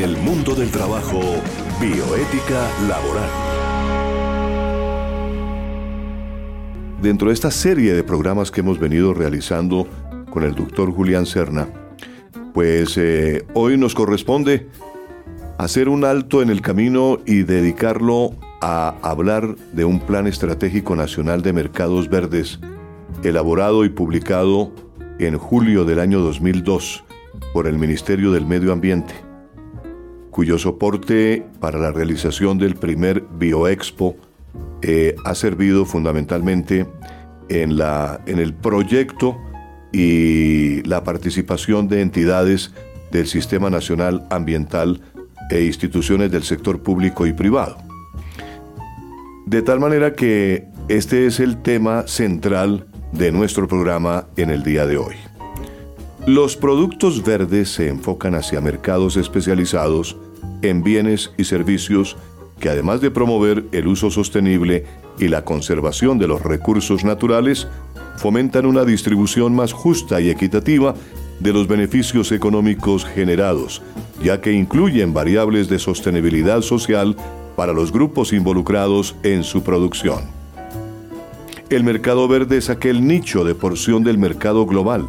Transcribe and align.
En 0.00 0.08
el 0.08 0.16
mundo 0.16 0.54
del 0.54 0.70
trabajo, 0.70 1.20
bioética 1.78 2.66
laboral. 2.88 3.28
Dentro 7.02 7.28
de 7.28 7.34
esta 7.34 7.50
serie 7.50 7.92
de 7.92 8.02
programas 8.02 8.50
que 8.50 8.60
hemos 8.62 8.78
venido 8.78 9.12
realizando 9.12 9.86
con 10.30 10.44
el 10.44 10.54
doctor 10.54 10.90
Julián 10.90 11.26
Serna, 11.26 11.68
pues 12.54 12.96
eh, 12.96 13.44
hoy 13.52 13.76
nos 13.76 13.94
corresponde 13.94 14.68
hacer 15.58 15.90
un 15.90 16.06
alto 16.06 16.40
en 16.40 16.48
el 16.48 16.62
camino 16.62 17.18
y 17.26 17.42
dedicarlo 17.42 18.30
a 18.62 18.94
hablar 19.02 19.54
de 19.74 19.84
un 19.84 20.00
plan 20.00 20.26
estratégico 20.26 20.96
nacional 20.96 21.42
de 21.42 21.52
mercados 21.52 22.08
verdes, 22.08 22.58
elaborado 23.22 23.84
y 23.84 23.90
publicado 23.90 24.72
en 25.18 25.36
julio 25.36 25.84
del 25.84 26.00
año 26.00 26.20
2002 26.20 27.04
por 27.52 27.66
el 27.66 27.78
Ministerio 27.78 28.32
del 28.32 28.46
Medio 28.46 28.72
Ambiente, 28.72 29.29
cuyo 30.30 30.58
soporte 30.58 31.44
para 31.60 31.78
la 31.78 31.92
realización 31.92 32.58
del 32.58 32.76
primer 32.76 33.24
Bioexpo 33.38 34.16
eh, 34.82 35.14
ha 35.24 35.34
servido 35.34 35.84
fundamentalmente 35.84 36.86
en, 37.48 37.76
la, 37.76 38.20
en 38.26 38.38
el 38.38 38.54
proyecto 38.54 39.36
y 39.92 40.82
la 40.82 41.02
participación 41.04 41.88
de 41.88 42.00
entidades 42.00 42.72
del 43.10 43.26
Sistema 43.26 43.70
Nacional 43.70 44.26
Ambiental 44.30 45.00
e 45.50 45.64
instituciones 45.64 46.30
del 46.30 46.44
sector 46.44 46.80
público 46.82 47.26
y 47.26 47.32
privado. 47.32 47.76
De 49.46 49.62
tal 49.62 49.80
manera 49.80 50.14
que 50.14 50.68
este 50.88 51.26
es 51.26 51.40
el 51.40 51.60
tema 51.60 52.06
central 52.06 52.86
de 53.12 53.32
nuestro 53.32 53.66
programa 53.66 54.26
en 54.36 54.50
el 54.50 54.62
día 54.62 54.86
de 54.86 54.96
hoy. 54.96 55.29
Los 56.26 56.56
productos 56.56 57.24
verdes 57.24 57.70
se 57.70 57.88
enfocan 57.88 58.34
hacia 58.34 58.60
mercados 58.60 59.16
especializados 59.16 60.16
en 60.62 60.82
bienes 60.82 61.32
y 61.38 61.44
servicios 61.44 62.16
que 62.60 62.68
además 62.68 63.00
de 63.00 63.10
promover 63.10 63.64
el 63.72 63.88
uso 63.88 64.10
sostenible 64.10 64.84
y 65.18 65.28
la 65.28 65.44
conservación 65.44 66.18
de 66.18 66.28
los 66.28 66.42
recursos 66.42 67.04
naturales, 67.04 67.66
fomentan 68.16 68.66
una 68.66 68.84
distribución 68.84 69.54
más 69.54 69.72
justa 69.72 70.20
y 70.20 70.28
equitativa 70.28 70.94
de 71.40 71.52
los 71.54 71.66
beneficios 71.66 72.32
económicos 72.32 73.06
generados, 73.06 73.80
ya 74.22 74.42
que 74.42 74.52
incluyen 74.52 75.14
variables 75.14 75.68
de 75.68 75.78
sostenibilidad 75.78 76.60
social 76.60 77.16
para 77.56 77.72
los 77.72 77.92
grupos 77.92 78.34
involucrados 78.34 79.16
en 79.22 79.42
su 79.42 79.62
producción. 79.62 80.20
El 81.70 81.82
mercado 81.82 82.28
verde 82.28 82.58
es 82.58 82.68
aquel 82.68 83.06
nicho 83.06 83.44
de 83.44 83.54
porción 83.54 84.04
del 84.04 84.18
mercado 84.18 84.66
global, 84.66 85.08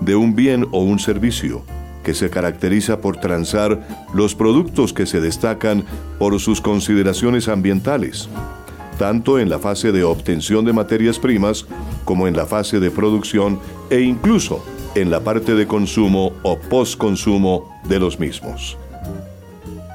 de 0.00 0.16
un 0.16 0.34
bien 0.34 0.66
o 0.70 0.82
un 0.82 0.98
servicio, 0.98 1.62
que 2.02 2.14
se 2.14 2.30
caracteriza 2.30 3.00
por 3.00 3.16
transar 3.18 3.86
los 4.14 4.34
productos 4.34 4.92
que 4.92 5.06
se 5.06 5.20
destacan 5.20 5.84
por 6.18 6.38
sus 6.40 6.60
consideraciones 6.60 7.48
ambientales, 7.48 8.28
tanto 8.98 9.38
en 9.38 9.48
la 9.48 9.58
fase 9.58 9.92
de 9.92 10.04
obtención 10.04 10.64
de 10.64 10.72
materias 10.72 11.18
primas 11.18 11.66
como 12.04 12.26
en 12.26 12.36
la 12.36 12.46
fase 12.46 12.80
de 12.80 12.90
producción 12.90 13.60
e 13.90 14.00
incluso 14.00 14.64
en 14.94 15.10
la 15.10 15.20
parte 15.20 15.54
de 15.54 15.66
consumo 15.66 16.32
o 16.42 16.58
postconsumo 16.58 17.80
de 17.84 18.00
los 18.00 18.18
mismos. 18.18 18.76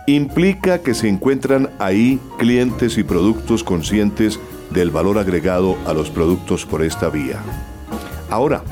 Implica 0.08 0.80
que 0.80 0.94
se 0.94 1.10
encuentran 1.10 1.72
ahí 1.80 2.20
clientes 2.38 2.98
y 2.98 3.04
productos 3.04 3.64
conscientes 3.64 4.40
del 4.70 4.92
valor 4.92 5.18
agregado 5.18 5.76
a 5.86 5.94
los 5.94 6.10
productos 6.10 6.66
por 6.66 6.84
esta 6.84 7.10
vía. 7.10 7.42
Ahora, 8.30 8.64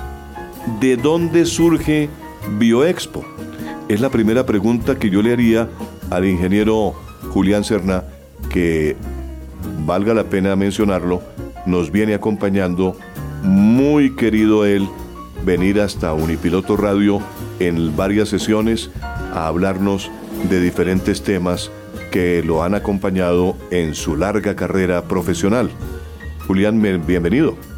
¿de 0.79 0.97
dónde 0.97 1.45
surge 1.45 2.09
Bioexpo? 2.57 3.25
Es 3.87 4.01
la 4.01 4.09
primera 4.09 4.45
pregunta 4.45 4.97
que 4.97 5.09
yo 5.09 5.21
le 5.21 5.33
haría 5.33 5.69
al 6.09 6.25
ingeniero 6.25 6.93
Julián 7.31 7.63
Serna, 7.63 8.03
que 8.49 8.95
valga 9.85 10.13
la 10.13 10.25
pena 10.25 10.55
mencionarlo, 10.55 11.21
nos 11.65 11.91
viene 11.91 12.13
acompañando, 12.13 12.97
muy 13.43 14.15
querido 14.15 14.65
él, 14.65 14.87
venir 15.45 15.81
hasta 15.81 16.13
Unipiloto 16.13 16.77
Radio 16.77 17.19
en 17.59 17.95
varias 17.95 18.29
sesiones 18.29 18.89
a 19.01 19.47
hablarnos 19.47 20.09
de 20.49 20.61
diferentes 20.61 21.23
temas 21.23 21.71
que 22.11 22.43
lo 22.43 22.63
han 22.63 22.75
acompañado 22.75 23.55
en 23.71 23.95
su 23.95 24.15
larga 24.15 24.55
carrera 24.55 25.03
profesional. 25.03 25.69
Julián, 26.47 26.81
bienvenido. 27.05 27.72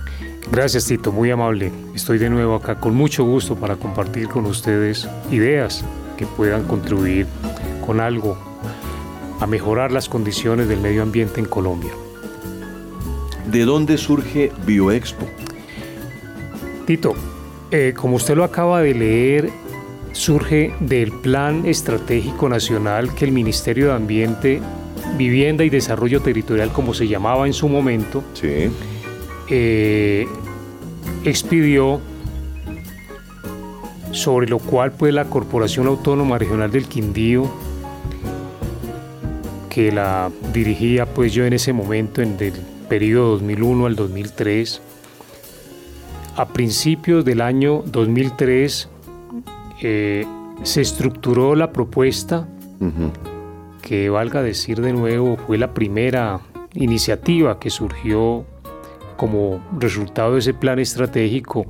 Gracias 0.52 0.86
Tito, 0.86 1.12
muy 1.12 1.32
amable. 1.32 1.72
Estoy 1.96 2.18
de 2.20 2.30
nuevo 2.30 2.56
acá 2.56 2.80
con 2.80 2.96
mucho 2.96 3.24
gusto 3.24 3.56
para 3.56 3.78
compartir 3.78 4.28
con 4.28 4.46
ustedes 4.46 5.08
ideas 5.32 5.84
que 6.18 6.26
puedan 6.26 6.64
contribuir 6.64 7.26
con 7.86 8.00
algo 8.00 8.38
a 9.40 9.48
mejorar 9.48 9.92
las 9.92 10.08
condiciones 10.08 10.68
del 10.68 10.80
medio 10.80 11.02
ambiente 11.02 11.40
en 11.40 11.48
Colombia. 11.48 11.92
¿De 13.52 13.66
dónde 13.66 13.98
surge 13.98 14.52
Bioexpo? 14.66 15.26
Tito, 16.86 17.16
eh, 17.72 17.94
como 17.96 18.18
usted 18.18 18.36
lo 18.36 18.44
acaba 18.44 18.82
de 18.82 18.94
leer, 18.94 19.50
surge 20.14 20.74
del 20.80 21.12
Plan 21.12 21.66
Estratégico 21.66 22.48
Nacional 22.50 23.14
que 23.16 23.26
el 23.26 23.32
Ministerio 23.32 23.88
de 23.88 23.94
Ambiente, 23.94 24.62
Vivienda 25.18 25.64
y 25.64 25.70
Desarrollo 25.70 26.22
Territorial, 26.22 26.72
como 26.72 26.94
se 26.94 27.08
llamaba 27.08 27.48
en 27.48 27.54
su 27.54 27.68
momento, 27.68 28.24
sí 28.34 28.70
eh, 29.50 30.28
expidió, 31.24 32.02
sobre 34.12 34.48
lo 34.48 34.60
cual 34.60 34.92
pues 34.92 35.14
la 35.14 35.26
Corporación 35.26 35.88
Autónoma 35.88 36.38
Regional 36.38 36.72
del 36.72 36.88
Quindío, 36.88 37.50
que 39.70 39.92
la 39.92 40.32
dirigía 40.54 41.06
pues 41.06 41.34
yo 41.34 41.46
en 41.46 41.54
ese 41.54 41.74
momento, 41.74 42.22
en 42.22 42.38
el 42.40 42.54
periodo 42.88 43.32
2001 43.32 43.86
al 43.86 43.96
2003, 43.96 44.82
a 46.38 46.48
principios 46.48 47.24
del 47.26 47.42
año 47.42 47.84
2003 47.86 48.90
eh, 49.82 50.26
se 50.64 50.82
estructuró 50.82 51.56
la 51.56 51.72
propuesta, 51.72 52.48
que 53.82 54.10
valga 54.10 54.42
decir 54.42 54.82
de 54.82 54.94
nuevo, 54.94 55.38
fue 55.46 55.58
la 55.58 55.74
primera 55.74 56.42
iniciativa 56.74 57.60
que 57.60 57.70
surgió 57.70 58.46
como 59.18 59.64
resultado 59.80 60.34
de 60.34 60.40
ese 60.40 60.54
plan 60.54 60.80
estratégico 60.80 61.66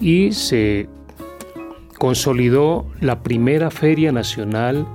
y 0.00 0.32
se 0.32 0.88
consolidó 1.98 2.86
la 3.00 3.22
primera 3.22 3.70
Feria 3.70 4.12
Nacional 4.12 4.86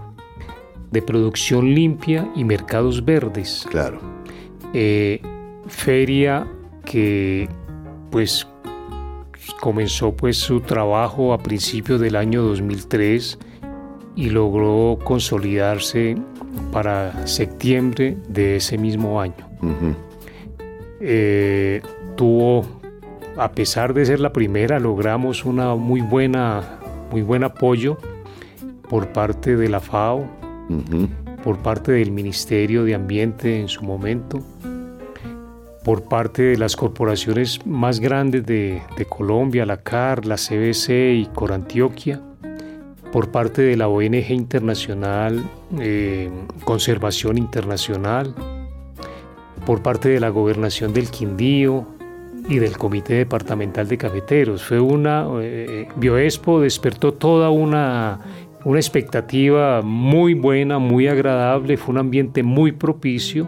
de 0.92 1.02
Producción 1.02 1.74
Limpia 1.74 2.30
y 2.36 2.44
Mercados 2.44 3.04
Verdes. 3.04 3.66
Claro. 3.70 4.00
Eh, 4.74 5.22
feria 5.68 6.48
que 6.86 7.50
pues 8.12 8.48
comenzó 9.60 10.16
pues 10.16 10.38
su 10.38 10.62
trabajo 10.62 11.34
a 11.34 11.40
principios 11.40 12.00
del 12.00 12.16
año 12.16 12.44
2003 12.44 13.40
y 14.16 14.30
logró 14.30 15.00
consolidarse 15.04 16.16
para 16.72 17.26
septiembre 17.26 18.18
de 18.30 18.58
ese 18.58 18.78
mismo 18.78 19.20
año. 19.20 19.50
Eh, 21.06 21.82
tuvo, 22.16 22.66
a 23.36 23.52
pesar 23.52 23.94
de 23.94 24.06
ser 24.06 24.22
la 24.22 24.32
primera, 24.32 24.80
logramos 24.80 25.44
una 25.44 25.76
muy 25.76 26.00
buena, 26.00 26.80
muy 27.12 27.22
buen 27.22 27.44
apoyo 27.44 27.98
por 28.90 29.10
parte 29.10 29.58
de 29.58 29.68
la 29.68 29.82
FAO, 29.82 30.26
por 31.44 31.58
parte 31.58 31.92
del 31.92 32.12
Ministerio 32.12 32.86
de 32.86 32.96
Ambiente 32.96 33.60
en 33.60 33.68
su 33.68 33.84
momento, 33.84 34.40
por 35.84 36.04
parte 36.04 36.44
de 36.44 36.58
las 36.58 36.78
corporaciones 36.78 37.66
más 37.66 38.00
grandes 38.00 38.46
de, 38.46 38.82
Colombia, 39.10 39.66
la 39.66 39.84
CAR, 39.84 40.26
la 40.26 40.38
CBC 40.38 41.16
y 41.16 41.30
Corantioquia, 41.34 42.22
por 43.12 43.30
parte 43.30 43.62
de 43.62 43.76
la 43.76 43.90
ONG 43.90 44.32
Internacional, 44.32 45.44
eh, 45.82 46.32
Conservación 46.64 47.38
Internacional, 47.38 48.34
por 49.66 49.82
parte 49.82 50.10
de 50.10 50.20
la 50.20 50.30
gobernación 50.30 50.94
del 50.94 51.10
Quindío 51.10 51.86
y 52.50 52.60
del 52.60 52.78
Comité 52.78 53.16
Departamental 53.16 53.88
de 53.88 53.98
Cafeteros. 53.98 54.64
Fue 54.64 54.80
una, 54.80 55.28
eh, 55.42 55.88
Bioexpo 55.96 56.60
despertó 56.62 57.14
toda 57.14 57.50
una, 57.50 58.20
una 58.66 58.80
expectativa 58.80 59.82
muy 59.82 60.34
buena, 60.34 60.80
muy 60.80 61.08
agradable, 61.08 61.78
fue 61.78 61.94
un 61.94 62.00
ambiente 62.00 62.44
muy 62.44 62.72
propicio. 62.74 63.48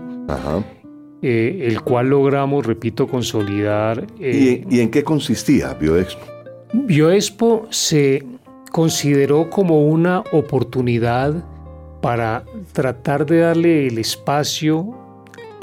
Eh, 1.21 1.69
el 1.69 1.81
cual 1.81 2.09
logramos, 2.09 2.65
repito, 2.65 3.07
consolidar. 3.07 4.05
Eh, 4.19 4.63
¿Y, 4.69 4.79
en 4.79 4.91
qué 4.91 5.03
consistía 5.03 5.73
Bioexpo? 5.73 6.23
Bioexpo 6.73 7.67
se 7.71 8.23
consideró 8.71 9.49
como 9.49 9.85
una 9.87 10.23
oportunidad 10.33 11.43
para 12.01 12.43
tratar 12.73 13.25
de 13.25 13.39
darle 13.39 13.87
el 13.87 13.97
espacio 13.97 15.04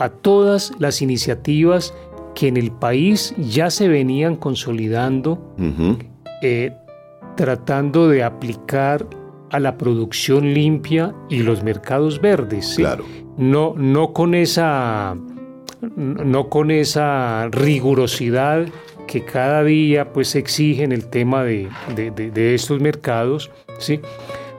a 0.03 0.09
todas 0.11 0.73
las 0.79 1.03
iniciativas 1.03 1.95
que 2.35 2.49
en 2.49 2.57
el 2.57 2.73
país 2.73 3.35
ya 3.39 3.71
se 3.71 3.89
venían 3.89 4.37
consolidando, 4.37 5.55
eh, 6.43 6.73
tratando 7.37 8.09
de 8.09 8.23
aplicar 8.23 9.07
a 9.51 9.61
la 9.61 9.77
producción 9.77 10.55
limpia 10.55 11.15
y 11.29 11.43
los 11.43 11.63
mercados 11.63 12.21
verdes. 12.21 12.75
Claro. 12.77 13.05
No, 13.37 13.75
no 13.77 14.13
con 14.13 14.35
esa 14.35 15.17
no 15.97 16.49
con 16.49 16.71
esa 16.71 17.49
rigurosidad 17.51 18.67
que 19.07 19.25
cada 19.25 19.65
día 19.65 20.13
pues 20.13 20.35
exigen 20.37 20.93
el 20.93 21.07
tema 21.09 21.43
de, 21.43 21.69
de, 21.97 22.55
estos 22.55 22.81
mercados, 22.81 23.51
¿sí? 23.79 24.01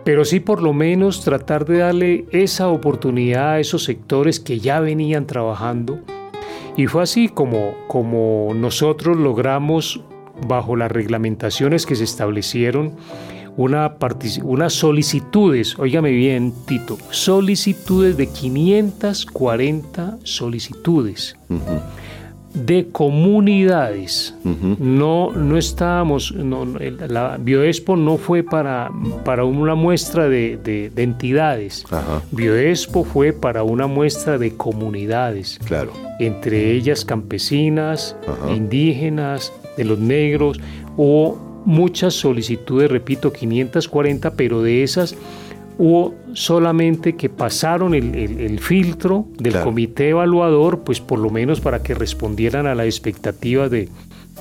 Pero 0.03 0.25
sí 0.25 0.39
por 0.39 0.61
lo 0.61 0.73
menos 0.73 1.23
tratar 1.23 1.65
de 1.65 1.79
darle 1.79 2.25
esa 2.31 2.67
oportunidad 2.69 3.53
a 3.53 3.59
esos 3.59 3.83
sectores 3.83 4.39
que 4.39 4.59
ya 4.59 4.79
venían 4.79 5.27
trabajando. 5.27 5.99
Y 6.75 6.87
fue 6.87 7.03
así 7.03 7.29
como, 7.29 7.75
como 7.87 8.51
nosotros 8.55 9.17
logramos, 9.17 10.01
bajo 10.47 10.75
las 10.75 10.91
reglamentaciones 10.91 11.85
que 11.85 11.95
se 11.95 12.03
establecieron, 12.03 12.93
una 13.55 13.97
unas 14.43 14.73
solicitudes, 14.73 15.77
óigame 15.77 16.11
bien, 16.11 16.53
Tito, 16.65 16.97
solicitudes 17.11 18.17
de 18.17 18.27
540 18.27 20.17
solicitudes. 20.23 21.37
De 22.53 22.87
comunidades. 22.91 24.35
No, 24.79 25.31
no 25.31 25.57
estábamos, 25.57 26.31
no, 26.33 26.65
la 26.65 27.37
Bioexpo 27.39 27.95
no 27.95 28.17
fue 28.17 28.43
para, 28.43 28.91
para 29.25 29.43
una 29.43 29.75
muestra 29.75 30.29
de, 30.29 30.91
entidades. 30.95 31.85
Bioexpo 32.31 33.03
fue 33.03 33.33
para 33.33 33.63
una 33.63 33.87
muestra 33.87 34.37
de 34.37 34.55
comunidades. 34.55 35.59
Claro. 35.65 35.91
Entre 36.19 36.71
ellas 36.71 37.03
campesinas, 37.03 38.15
indígenas, 38.49 39.51
de 39.77 39.83
los 39.83 39.99
negros 39.99 40.59
o 40.97 41.37
muchas 41.65 42.13
solicitudes, 42.13 42.91
repito, 42.91 43.31
540, 43.31 44.31
pero 44.35 44.61
de 44.61 44.83
esas 44.83 45.15
hubo 45.77 46.15
solamente 46.33 47.15
que 47.15 47.29
pasaron 47.29 47.93
el, 47.93 48.59
filtro 48.59 49.27
del 49.37 49.59
comité 49.61 50.09
evaluador, 50.09 50.83
pues 50.83 50.99
por 50.99 51.19
lo 51.19 51.29
menos 51.29 51.61
para 51.61 51.81
que 51.81 51.93
respondieran 51.93 52.67
a 52.67 52.75
la 52.75 52.85
expectativa 52.85 53.69
de, 53.69 53.89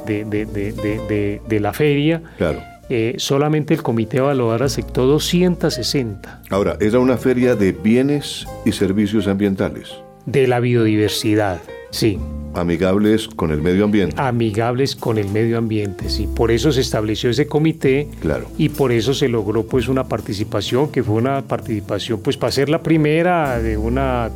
de, 0.06 1.60
la 1.60 1.72
feria. 1.72 2.22
Claro. 2.38 2.60
Eh, 2.88 3.14
solamente 3.16 3.72
el 3.74 3.82
comité 3.82 4.18
evaluador 4.18 4.64
aceptó 4.64 5.06
260. 5.06 6.42
Ahora, 6.50 6.76
era 6.80 6.98
una 6.98 7.16
feria 7.16 7.54
de 7.54 7.72
bienes 7.72 8.46
y 8.66 8.72
servicios 8.72 9.28
ambientales. 9.28 9.94
De 10.26 10.46
la 10.46 10.60
biodiversidad, 10.60 11.60
sí 11.92 12.18
amigables 12.54 13.28
con 13.28 13.50
el 13.50 13.62
medio 13.62 13.84
ambiente. 13.84 14.14
Amigables 14.18 14.96
con 14.96 15.18
el 15.18 15.28
medio 15.28 15.58
ambiente, 15.58 16.08
sí. 16.08 16.28
Por 16.34 16.50
eso 16.50 16.72
se 16.72 16.80
estableció 16.80 17.30
ese 17.30 17.46
comité. 17.46 18.08
Claro. 18.20 18.46
Y 18.58 18.68
por 18.68 18.92
eso 18.92 19.14
se 19.14 19.28
logró 19.28 19.64
pues 19.64 19.88
una 19.88 20.04
participación, 20.04 20.90
que 20.90 21.02
fue 21.02 21.16
una 21.16 21.42
participación 21.42 22.20
pues 22.20 22.36
para 22.36 22.52
ser 22.52 22.68
la 22.68 22.82
primera 22.82 23.58
de 23.58 23.76
una 23.76 24.30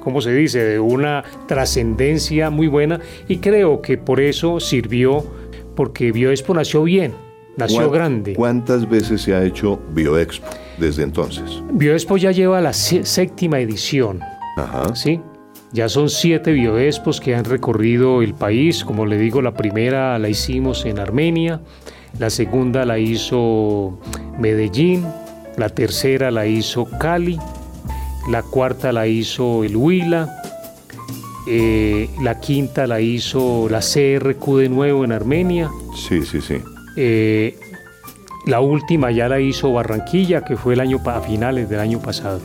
¿cómo 0.00 0.20
se 0.20 0.34
dice?, 0.34 0.64
de 0.64 0.80
una 0.80 1.22
trascendencia 1.46 2.50
muy 2.50 2.66
buena 2.66 3.00
y 3.28 3.36
creo 3.36 3.80
que 3.80 3.98
por 3.98 4.20
eso 4.20 4.58
sirvió, 4.58 5.24
porque 5.76 6.10
Bioexpo 6.10 6.54
nació 6.54 6.82
bien, 6.82 7.12
nació 7.56 7.90
grande. 7.90 8.34
¿Cuántas 8.34 8.88
veces 8.88 9.22
se 9.22 9.32
ha 9.34 9.44
hecho 9.44 9.78
Bioexpo 9.94 10.48
desde 10.78 11.04
entonces? 11.04 11.62
Bioexpo 11.72 12.16
ya 12.16 12.32
lleva 12.32 12.60
la 12.60 12.72
séptima 12.72 13.60
edición. 13.60 14.20
Ajá. 14.56 14.92
¿Sí? 14.96 15.20
Ya 15.72 15.88
son 15.88 16.08
siete 16.08 16.52
bioespos 16.52 17.20
que 17.20 17.34
han 17.34 17.44
recorrido 17.44 18.22
el 18.22 18.34
país. 18.34 18.84
Como 18.84 19.04
le 19.06 19.18
digo, 19.18 19.42
la 19.42 19.54
primera 19.54 20.18
la 20.18 20.28
hicimos 20.28 20.84
en 20.86 20.98
Armenia, 20.98 21.60
la 22.18 22.30
segunda 22.30 22.84
la 22.84 22.98
hizo 22.98 23.98
Medellín, 24.38 25.04
la 25.56 25.68
tercera 25.68 26.30
la 26.30 26.46
hizo 26.46 26.86
Cali, 26.98 27.38
la 28.30 28.42
cuarta 28.42 28.92
la 28.92 29.06
hizo 29.06 29.64
el 29.64 29.76
Huila, 29.76 30.42
eh, 31.48 32.08
la 32.22 32.40
quinta 32.40 32.86
la 32.86 33.00
hizo 33.00 33.68
la 33.68 33.80
CRQ 33.80 34.56
de 34.58 34.68
nuevo 34.68 35.04
en 35.04 35.12
Armenia. 35.12 35.70
Sí, 35.94 36.24
sí, 36.24 36.40
sí. 36.40 36.56
Eh, 36.96 37.58
la 38.46 38.60
última 38.60 39.10
ya 39.10 39.28
la 39.28 39.40
hizo 39.40 39.72
Barranquilla, 39.72 40.42
que 40.42 40.56
fue 40.56 40.74
el 40.74 40.80
año 40.80 41.00
a 41.04 41.20
finales 41.20 41.68
del 41.68 41.80
año 41.80 42.00
pasado. 42.00 42.40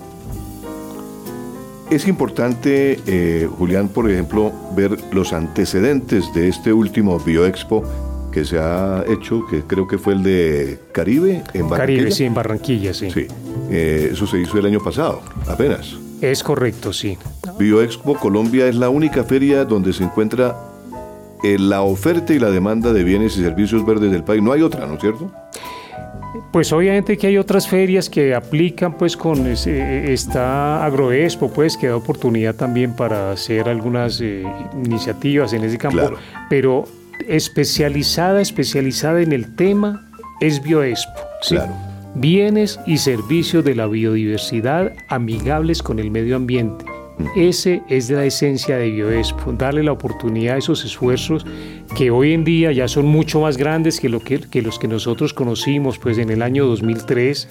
Es 1.92 2.08
importante, 2.08 3.02
eh, 3.06 3.50
Julián, 3.58 3.90
por 3.90 4.10
ejemplo, 4.10 4.54
ver 4.78 4.98
los 5.12 5.34
antecedentes 5.34 6.34
de 6.34 6.48
este 6.48 6.72
último 6.72 7.20
Bioexpo 7.20 7.84
que 8.32 8.46
se 8.46 8.60
ha 8.60 9.04
hecho, 9.10 9.46
que 9.46 9.64
creo 9.64 9.90
que 9.90 9.98
fue 9.98 10.14
el 10.14 10.24
de 10.24 10.80
Caribe 10.94 11.44
en 11.54 11.68
Barranquilla. 11.68 11.98
Caribe, 11.98 12.12
sí, 12.12 12.24
en 12.24 12.34
Barranquilla, 12.34 12.94
sí. 12.94 13.12
Sí, 13.12 13.28
eh, 13.70 14.12
eso 14.14 14.26
se 14.26 14.40
hizo 14.40 14.58
el 14.58 14.68
año 14.68 14.80
pasado, 14.82 15.22
apenas. 15.50 15.98
Es 16.22 16.44
correcto, 16.44 16.94
sí. 16.94 17.18
Bioexpo 17.60 18.16
Colombia 18.16 18.68
es 18.68 18.76
la 18.78 18.88
única 18.88 19.26
feria 19.26 19.66
donde 19.66 19.92
se 19.92 20.06
encuentra 20.06 20.56
eh, 21.44 21.58
la 21.60 21.82
oferta 21.82 22.34
y 22.34 22.40
la 22.40 22.52
demanda 22.52 22.94
de 22.94 23.04
bienes 23.04 23.36
y 23.36 23.42
servicios 23.42 23.86
verdes 23.86 24.14
del 24.14 24.24
país. 24.24 24.42
No 24.42 24.54
hay 24.54 24.62
otra, 24.62 24.88
¿no 24.88 24.94
es 24.94 25.02
cierto? 25.02 25.30
Pues 26.52 26.74
obviamente 26.74 27.18
que 27.18 27.28
hay 27.28 27.38
otras 27.38 27.68
ferias 27.68 28.10
que 28.10 28.36
aplican 28.36 28.98
pues 28.98 29.16
con 29.16 29.48
esta 29.48 30.84
Agroexpo, 30.84 31.50
pues 31.52 31.78
que 31.78 31.88
da 31.88 31.96
oportunidad 31.96 32.56
también 32.56 32.94
para 32.94 33.32
hacer 33.32 33.70
algunas 33.70 34.20
eh, 34.20 34.44
iniciativas 34.84 35.54
en 35.54 35.64
ese 35.64 35.78
campo, 35.78 36.12
pero 36.50 36.84
especializada, 37.28 38.42
especializada 38.42 39.22
en 39.22 39.32
el 39.32 39.56
tema 39.56 40.10
es 40.42 40.62
Bioexpo. 40.62 41.22
Claro. 41.48 41.74
Bienes 42.16 42.78
y 42.86 42.98
servicios 42.98 43.64
de 43.64 43.74
la 43.74 43.88
biodiversidad 43.88 44.92
amigables 45.08 45.82
con 45.82 46.00
el 46.00 46.12
medio 46.12 46.36
ambiente. 46.36 46.84
Ese 47.36 47.82
es 47.88 48.10
la 48.10 48.26
esencia 48.26 48.78
de 48.78 48.90
Bioexpo, 48.90 49.54
darle 49.54 49.84
la 49.84 49.92
oportunidad 49.92 50.56
a 50.56 50.58
esos 50.60 50.84
esfuerzos 50.86 51.46
que 51.96 52.10
hoy 52.10 52.34
en 52.34 52.44
día 52.44 52.72
ya 52.72 52.88
son 52.88 53.06
mucho 53.06 53.42
más 53.42 53.58
grandes 53.58 54.00
que, 54.00 54.10
los 54.10 54.24
que 54.80 54.88
nosotros 54.88 55.34
conocimos 55.34 55.98
pues 55.98 56.18
en 56.18 56.30
el 56.30 56.42
año 56.42 56.66
2003. 56.66 57.48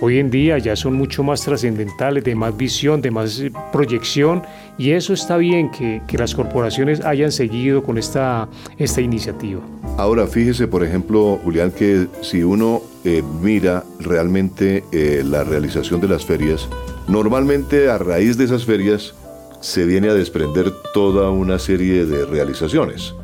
Hoy 0.00 0.18
en 0.18 0.30
día 0.30 0.58
ya 0.58 0.76
son 0.76 0.94
mucho 0.94 1.22
más 1.22 1.42
trascendentales, 1.42 2.24
de 2.24 2.34
más 2.34 2.56
visión, 2.56 3.02
de 3.02 3.10
más 3.10 3.40
eh, 3.40 3.52
proyección 3.72 4.42
y 4.78 4.92
eso 4.92 5.12
está 5.12 5.36
bien 5.36 5.70
que, 5.70 6.00
las 6.16 6.34
corporaciones 6.34 7.00
hayan 7.00 7.32
seguido 7.32 7.82
con 7.82 7.98
esta, 7.98 8.48
esta 8.78 9.00
iniciativa. 9.00 9.60
Ahora 9.96 10.26
fíjese 10.26 10.68
por 10.68 10.84
ejemplo 10.84 11.40
Julián 11.42 11.72
que 11.72 12.06
si 12.20 12.42
uno 12.42 12.82
eh, 13.04 13.22
mira 13.42 13.84
realmente 13.98 14.84
eh, 14.92 15.22
la 15.24 15.42
realización 15.42 16.00
de 16.00 16.08
las 16.08 16.24
ferias, 16.24 16.68
Normalmente 17.08 17.90
a 17.90 17.98
raíz 17.98 18.36
de 18.36 18.44
esas 18.44 18.64
ferias 18.64 19.14
se 19.60 19.84
viene 19.86 20.08
a 20.08 20.14
desprender 20.14 20.72
toda 20.92 21.30
una 21.30 21.58
serie 21.58 22.04
de 22.04 22.26
realizaciones. 22.26 23.14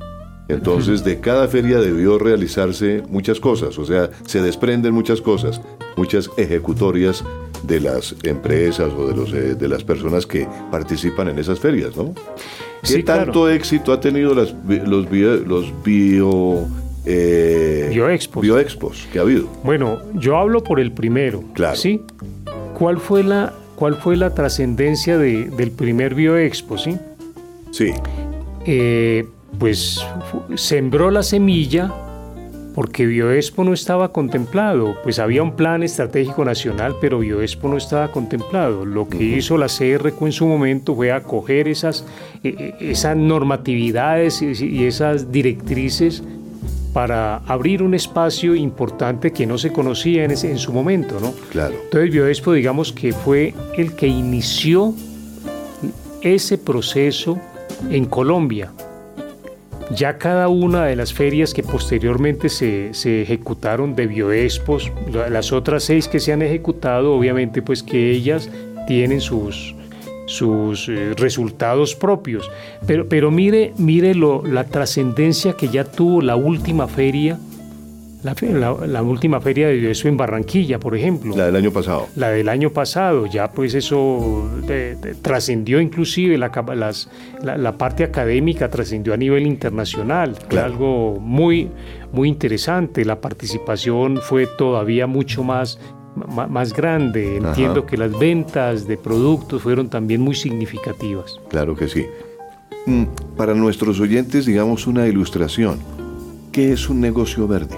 Entonces 0.48 1.04
de 1.04 1.20
cada 1.20 1.46
feria 1.46 1.78
debió 1.78 2.18
realizarse 2.18 3.02
muchas 3.08 3.38
cosas, 3.38 3.78
o 3.78 3.84
sea, 3.84 4.08
se 4.24 4.40
desprenden 4.40 4.94
muchas 4.94 5.20
cosas, 5.20 5.60
muchas 5.96 6.30
ejecutorias 6.38 7.22
de 7.64 7.80
las 7.80 8.14
empresas 8.22 8.90
o 8.96 9.08
de, 9.08 9.14
los, 9.14 9.32
eh, 9.34 9.54
de 9.56 9.68
las 9.68 9.84
personas 9.84 10.26
que 10.26 10.48
participan 10.70 11.28
en 11.28 11.38
esas 11.38 11.60
ferias, 11.60 11.94
¿no? 11.96 12.14
¿Qué 12.82 13.02
tanto 13.02 13.50
éxito 13.50 13.92
ha 13.92 14.00
tenido 14.00 14.34
las, 14.34 14.54
los, 14.86 15.10
bio, 15.10 15.36
los 15.36 15.70
bio, 15.82 16.66
eh, 17.04 17.88
bioexpos. 17.90 18.40
bioexpos 18.40 19.08
que 19.12 19.18
ha 19.18 19.22
habido? 19.22 19.48
Bueno, 19.64 19.98
yo 20.14 20.38
hablo 20.38 20.62
por 20.62 20.80
el 20.80 20.92
primero. 20.92 21.42
Claro. 21.52 21.76
¿sí? 21.76 22.00
¿Cuál 22.78 22.98
fue 22.98 23.24
la 23.24 23.52
¿Cuál 23.78 23.94
fue 23.94 24.16
la 24.16 24.34
trascendencia 24.34 25.18
del 25.18 25.70
primer 25.70 26.16
Bioexpo? 26.16 26.78
Sí. 26.78 26.96
sí. 27.70 27.92
Eh, 28.66 29.24
pues 29.58 30.04
sembró 30.56 31.12
la 31.12 31.22
semilla 31.22 31.94
porque 32.74 33.06
Bioexpo 33.06 33.62
no 33.62 33.72
estaba 33.72 34.12
contemplado, 34.12 34.96
pues 35.02 35.20
había 35.20 35.42
un 35.42 35.56
plan 35.56 35.82
estratégico 35.84 36.44
nacional, 36.44 36.96
pero 37.00 37.20
Bioexpo 37.20 37.68
no 37.68 37.76
estaba 37.76 38.10
contemplado. 38.10 38.84
Lo 38.84 39.08
que 39.08 39.22
hizo 39.22 39.56
la 39.56 39.66
CRQ 39.66 40.22
en 40.22 40.32
su 40.32 40.46
momento 40.46 40.96
fue 40.96 41.12
acoger 41.12 41.68
esas, 41.68 42.04
eh, 42.42 42.54
eh, 42.58 42.74
esas 42.80 43.16
normatividades 43.16 44.42
y 44.42 44.84
esas 44.86 45.30
directrices 45.30 46.22
para 46.92 47.38
abrir 47.46 47.82
un 47.82 47.94
espacio 47.94 48.54
importante 48.54 49.32
que 49.32 49.46
no 49.46 49.58
se 49.58 49.72
conocía 49.72 50.24
en, 50.24 50.30
ese, 50.30 50.50
en 50.50 50.58
su 50.58 50.72
momento, 50.72 51.18
¿no? 51.20 51.32
Claro. 51.50 51.74
Entonces 51.84 52.10
Bioexpo, 52.10 52.52
digamos 52.52 52.92
que 52.92 53.12
fue 53.12 53.54
el 53.76 53.94
que 53.94 54.06
inició 54.06 54.94
ese 56.22 56.58
proceso 56.58 57.38
en 57.90 58.06
Colombia. 58.06 58.72
Ya 59.94 60.18
cada 60.18 60.48
una 60.48 60.84
de 60.84 60.96
las 60.96 61.14
ferias 61.14 61.54
que 61.54 61.62
posteriormente 61.62 62.50
se, 62.50 62.92
se, 62.92 63.22
ejecutaron 63.22 63.94
de 63.94 64.06
Bioexpos, 64.06 64.92
las 65.30 65.52
otras 65.52 65.84
seis 65.84 66.08
que 66.08 66.20
se 66.20 66.32
han 66.32 66.42
ejecutado, 66.42 67.14
obviamente 67.14 67.62
pues 67.62 67.82
que 67.82 68.10
ellas 68.10 68.50
tienen 68.86 69.22
sus, 69.22 69.74
sus 70.28 70.88
eh, 70.88 71.14
resultados 71.16 71.94
propios. 71.94 72.50
Pero, 72.86 73.08
pero 73.08 73.30
mire, 73.30 73.72
mire 73.78 74.14
lo, 74.14 74.44
la 74.44 74.64
trascendencia 74.64 75.54
que 75.54 75.68
ya 75.68 75.84
tuvo 75.84 76.20
la 76.20 76.36
última 76.36 76.86
feria 76.86 77.38
La, 78.22 79.02
última 79.02 79.40
feria 79.40 79.68
de 79.68 79.90
eso 79.90 80.06
en 80.08 80.16
Barranquilla, 80.16 80.78
por 80.78 80.94
ejemplo. 80.94 81.34
La 81.34 81.46
del 81.46 81.56
año 81.56 81.70
pasado. 81.70 82.08
La 82.14 82.28
del 82.30 82.48
año 82.48 82.70
pasado, 82.70 83.26
ya 83.26 83.52
pues 83.52 83.74
eso 83.74 84.50
trascendió 85.22 85.80
inclusive 85.80 86.36
la, 86.36 86.50
la, 87.42 87.78
parte 87.78 88.04
académica, 88.04 88.68
trascendió 88.68 89.14
a 89.14 89.16
nivel 89.16 89.46
internacional, 89.46 90.36
algo 90.60 91.18
muy, 91.20 91.70
muy 92.12 92.28
interesante. 92.28 93.04
La 93.04 93.20
participación 93.20 94.18
fue 94.20 94.46
todavía 94.46 95.06
mucho 95.06 95.42
más, 95.42 95.78
más 96.26 96.72
grande. 96.72 97.36
Entiendo 97.36 97.86
que 97.86 97.96
las 97.96 98.16
ventas 98.18 98.86
de 98.86 98.96
productos 98.96 99.62
fueron 99.62 99.88
también 99.88 100.20
muy 100.20 100.34
significativas. 100.34 101.40
Claro 101.48 101.74
que 101.74 101.88
sí. 101.88 102.06
Mm, 102.86 103.04
para 103.36 103.54
nuestros 103.54 104.00
oyentes, 104.00 104.46
digamos 104.46 104.86
una 104.86 105.06
ilustración. 105.06 105.78
¿Qué 106.52 106.72
es 106.72 106.88
un 106.88 107.00
negocio 107.00 107.46
verde? 107.46 107.76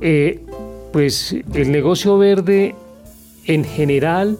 Eh, 0.00 0.44
pues 0.92 1.36
el 1.54 1.70
negocio 1.70 2.16
verde 2.18 2.74
en 3.44 3.64
general 3.64 4.38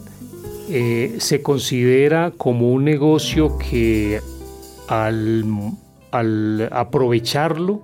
eh, 0.68 1.16
se 1.18 1.42
considera 1.42 2.32
como 2.36 2.72
un 2.72 2.84
negocio 2.84 3.56
que 3.58 4.20
al, 4.88 5.44
aprovecharlo 6.72 7.82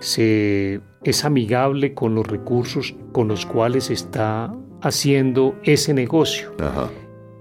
se, 0.00 0.80
es 1.04 1.24
amigable 1.24 1.94
con 1.94 2.14
los 2.14 2.26
recursos 2.26 2.94
con 3.12 3.28
los 3.28 3.46
cuales 3.46 3.90
está 3.90 4.52
haciendo 4.80 5.54
ese 5.64 5.94
negocio. 5.94 6.52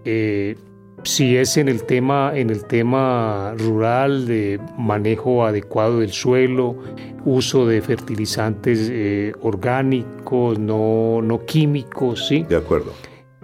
Eh, 0.06 0.56
si 1.04 1.38
es 1.38 1.58
en 1.58 1.68
el 1.68 1.84
tema, 1.84 2.32
en 2.36 2.50
el 2.50 2.66
tema 2.66 3.54
rural 3.58 4.26
de 4.26 4.60
manejo 4.78 5.46
adecuado 5.46 6.00
del 6.00 6.12
suelo, 6.12 6.76
uso 7.26 7.68
de 7.68 7.82
fertilizantes 7.82 8.90
eh, 8.92 9.34
orgánicos, 9.42 10.58
no, 10.60 11.22
no, 11.22 11.46
químicos, 11.46 12.28
¿sí? 12.28 12.44
De 12.44 12.56
acuerdo. 12.56 12.94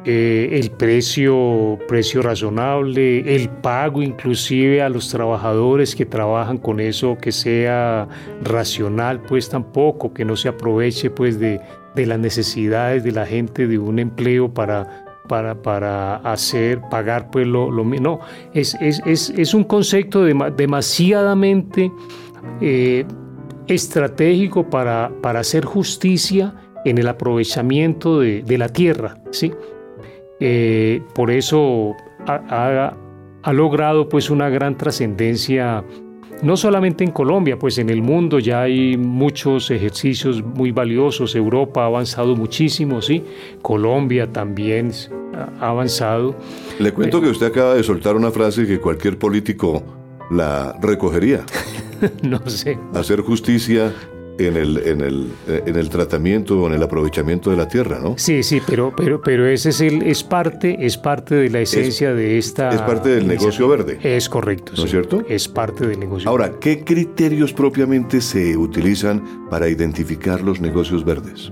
Eh, 0.05 0.59
el 0.59 0.69
precio, 0.71 1.79
precio 1.87 2.21
razonable, 2.21 3.35
el 3.35 3.49
pago 3.49 4.01
inclusive 4.01 4.81
a 4.81 4.89
los 4.89 5.07
trabajadores 5.07 5.95
que 5.95 6.05
trabajan 6.05 6.57
con 6.57 6.81
eso, 6.81 7.17
que 7.17 7.31
sea 7.31 8.09
racional, 8.41 9.21
pues 9.21 9.47
tampoco, 9.47 10.13
que 10.13 10.25
no 10.25 10.35
se 10.35 10.49
aproveche 10.49 11.09
pues 11.09 11.39
de, 11.39 11.61
de 11.95 12.05
las 12.05 12.19
necesidades 12.19 13.05
de 13.05 13.13
la 13.13 13.25
gente 13.25 13.65
de 13.65 13.77
un 13.77 13.97
empleo 13.97 14.53
para 14.53 15.05
para, 15.27 15.61
para 15.61 16.17
hacer, 16.17 16.81
pagar 16.91 17.31
pues 17.31 17.47
lo, 17.47 17.71
lo 17.71 17.85
no, 17.85 18.19
es, 18.53 18.75
es, 18.81 19.01
es, 19.05 19.29
es 19.29 19.53
un 19.53 19.63
concepto 19.63 20.23
demasiadamente 20.25 21.91
eh, 22.59 23.05
estratégico 23.67 24.69
para, 24.69 25.11
para 25.21 25.39
hacer 25.39 25.63
justicia 25.63 26.53
en 26.85 26.97
el 26.97 27.07
aprovechamiento 27.07 28.19
de, 28.19 28.43
de 28.43 28.57
la 28.57 28.67
tierra, 28.67 29.17
¿sí? 29.31 29.53
Eh, 30.39 31.01
por 31.13 31.31
eso 31.31 31.95
ha, 32.27 32.95
ha, 33.43 33.53
logrado 33.53 34.09
pues 34.09 34.29
una 34.29 34.49
gran 34.49 34.77
trascendencia 34.77 35.83
no 36.41 36.57
solamente 36.57 37.03
en 37.05 37.11
Colombia, 37.11 37.57
pues 37.57 37.77
en 37.77 37.89
el 37.89 38.01
mundo 38.01 38.39
ya 38.39 38.63
hay 38.63 38.97
muchos 38.97 39.71
ejercicios 39.71 40.43
muy 40.43 40.71
valiosos. 40.71 41.35
Europa 41.35 41.83
ha 41.83 41.85
avanzado 41.85 42.35
muchísimo, 42.35 43.01
sí. 43.01 43.23
Colombia 43.61 44.29
también 44.29 44.91
ha 45.61 45.69
avanzado. 45.69 46.35
Le 46.79 46.91
cuento 46.91 47.21
que 47.21 47.29
usted 47.29 47.47
acaba 47.47 47.75
de 47.75 47.83
soltar 47.83 48.17
una 48.17 48.31
frase 48.31 48.67
que 48.67 48.79
cualquier 48.79 49.17
político 49.17 49.83
la 50.31 50.77
recogería. 50.81 51.45
no 52.23 52.39
sé. 52.49 52.77
Hacer 52.93 53.21
justicia 53.21 53.93
en 54.37 54.57
el, 54.57 54.77
en 54.77 55.01
el, 55.01 55.31
eh, 55.47 55.63
en 55.65 55.75
el 55.75 55.89
tratamiento 55.89 56.61
o 56.61 56.67
en 56.67 56.73
el 56.73 56.83
aprovechamiento 56.83 57.51
de 57.51 57.57
la 57.57 57.67
tierra, 57.67 57.99
¿no? 57.99 58.15
Sí, 58.17 58.43
sí, 58.43 58.61
pero, 58.65 58.93
pero, 58.95 59.21
pero 59.21 59.47
ese 59.47 59.69
es, 59.69 59.81
el, 59.81 60.01
es, 60.03 60.23
parte, 60.23 60.77
es 60.79 60.97
parte 60.97 61.35
de 61.35 61.49
la 61.49 61.61
esencia 61.61 62.13
de 62.13 62.37
esta... 62.37 62.69
Es 62.69 62.81
parte 62.81 63.09
del 63.09 63.27
negocio 63.27 63.67
verde. 63.67 63.99
Es 64.03 64.29
correcto. 64.29 64.73
¿No 64.77 64.85
es 64.85 64.91
cierto? 64.91 65.23
Es 65.27 65.47
parte 65.47 65.85
del 65.87 65.99
negocio 65.99 66.29
Ahora, 66.29 66.53
¿qué 66.59 66.83
criterios 66.83 67.53
propiamente 67.53 68.21
se 68.21 68.57
utilizan 68.57 69.47
para 69.49 69.67
identificar 69.67 70.41
los 70.41 70.59
negocios 70.59 71.05
verdes? 71.05 71.51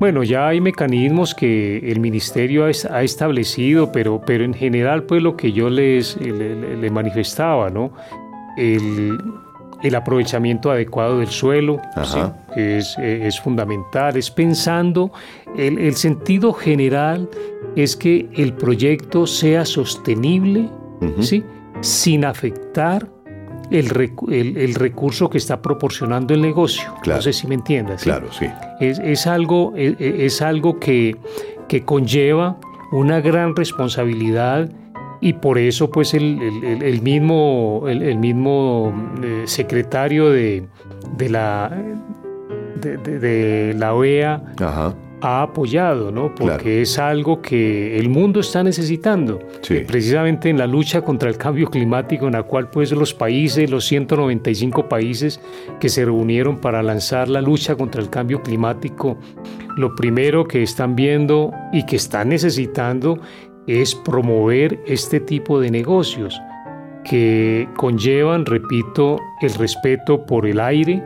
Bueno, 0.00 0.22
ya 0.22 0.48
hay 0.48 0.62
mecanismos 0.62 1.34
que 1.34 1.76
el 1.76 2.00
ministerio 2.00 2.64
ha 2.64 3.02
establecido, 3.02 3.92
pero, 3.92 4.22
pero 4.24 4.44
en 4.44 4.54
general, 4.54 5.02
pues 5.02 5.22
lo 5.22 5.36
que 5.36 5.52
yo 5.52 5.68
les 5.68 6.16
le, 6.18 6.90
manifestaba, 6.90 7.68
¿no? 7.68 7.92
El, 8.56 9.18
el 9.82 9.94
aprovechamiento 9.94 10.70
adecuado 10.70 11.18
del 11.18 11.28
suelo 11.28 11.80
es, 12.56 12.96
es, 12.98 13.40
fundamental, 13.40 14.16
es 14.16 14.30
pensando, 14.30 15.12
el, 15.56 15.78
el, 15.78 15.94
sentido 15.94 16.52
general 16.52 17.28
es 17.76 17.96
que 17.96 18.28
el 18.34 18.52
proyecto 18.54 19.26
sea 19.26 19.64
sostenible, 19.64 20.68
¿sí? 21.20 21.42
sin 21.80 22.24
afectar 22.24 23.08
el, 23.70 23.86
el, 24.28 24.74
recurso 24.74 25.30
que 25.30 25.38
está 25.38 25.62
proporcionando 25.62 26.34
el 26.34 26.42
negocio. 26.42 26.94
No 27.06 27.22
sé 27.22 27.32
si 27.32 27.46
me 27.46 27.54
entiendas. 27.54 28.02
Claro, 28.02 28.32
sí. 28.32 28.46
Es, 28.80 28.98
es 28.98 29.26
algo, 29.26 29.72
es, 29.76 29.94
es 29.98 30.42
algo 30.42 30.78
que, 30.78 31.16
que 31.68 31.84
conlleva 31.84 32.58
una 32.90 33.20
gran 33.20 33.54
responsabilidad 33.54 34.70
y 35.20 35.34
por 35.34 35.58
eso 35.58 35.90
pues 35.90 36.14
el, 36.14 36.40
el, 36.82 37.02
mismo, 37.02 37.84
el, 37.88 38.16
mismo 38.18 38.92
eh, 39.22 39.42
secretario 39.44 40.30
de, 40.30 40.66
de 41.16 41.28
la, 41.28 41.70
de, 42.80 43.74
la 43.76 43.94
OEA 43.94 44.42
ha 45.22 45.42
apoyado, 45.42 46.10
¿no? 46.10 46.34
Porque 46.34 46.80
es 46.80 46.98
algo 46.98 47.42
que 47.42 47.98
el 47.98 48.08
mundo 48.08 48.40
está 48.40 48.62
necesitando, 48.62 49.38
precisamente 49.86 50.48
en 50.48 50.56
la 50.56 50.66
lucha 50.66 51.02
contra 51.02 51.28
el 51.28 51.36
cambio 51.36 51.68
climático, 51.68 52.26
en 52.26 52.32
la 52.32 52.42
cual 52.42 52.70
pues 52.70 52.90
los 52.92 53.12
países, 53.12 53.70
los 53.70 53.84
195 53.84 54.88
países 54.88 55.40
que 55.78 55.88
se 55.88 56.04
reunieron 56.04 56.58
para 56.58 56.82
lanzar 56.82 57.28
la 57.28 57.42
lucha 57.42 57.76
contra 57.76 58.00
el 58.00 58.08
cambio 58.08 58.42
climático, 58.42 59.18
lo 59.76 59.94
primero 59.94 60.46
que 60.46 60.62
están 60.62 60.96
viendo 60.96 61.52
y 61.72 61.84
que 61.84 61.96
están 61.96 62.30
necesitando 62.30 63.20
es 63.66 63.94
promover 63.94 64.80
este 64.86 65.20
tipo 65.20 65.60
de 65.60 65.70
negocios 65.70 66.40
que 67.04 67.68
conllevan, 67.76 68.46
repito, 68.46 69.18
el 69.40 69.54
respeto 69.54 70.26
por 70.26 70.46
el 70.46 70.60
aire, 70.60 71.02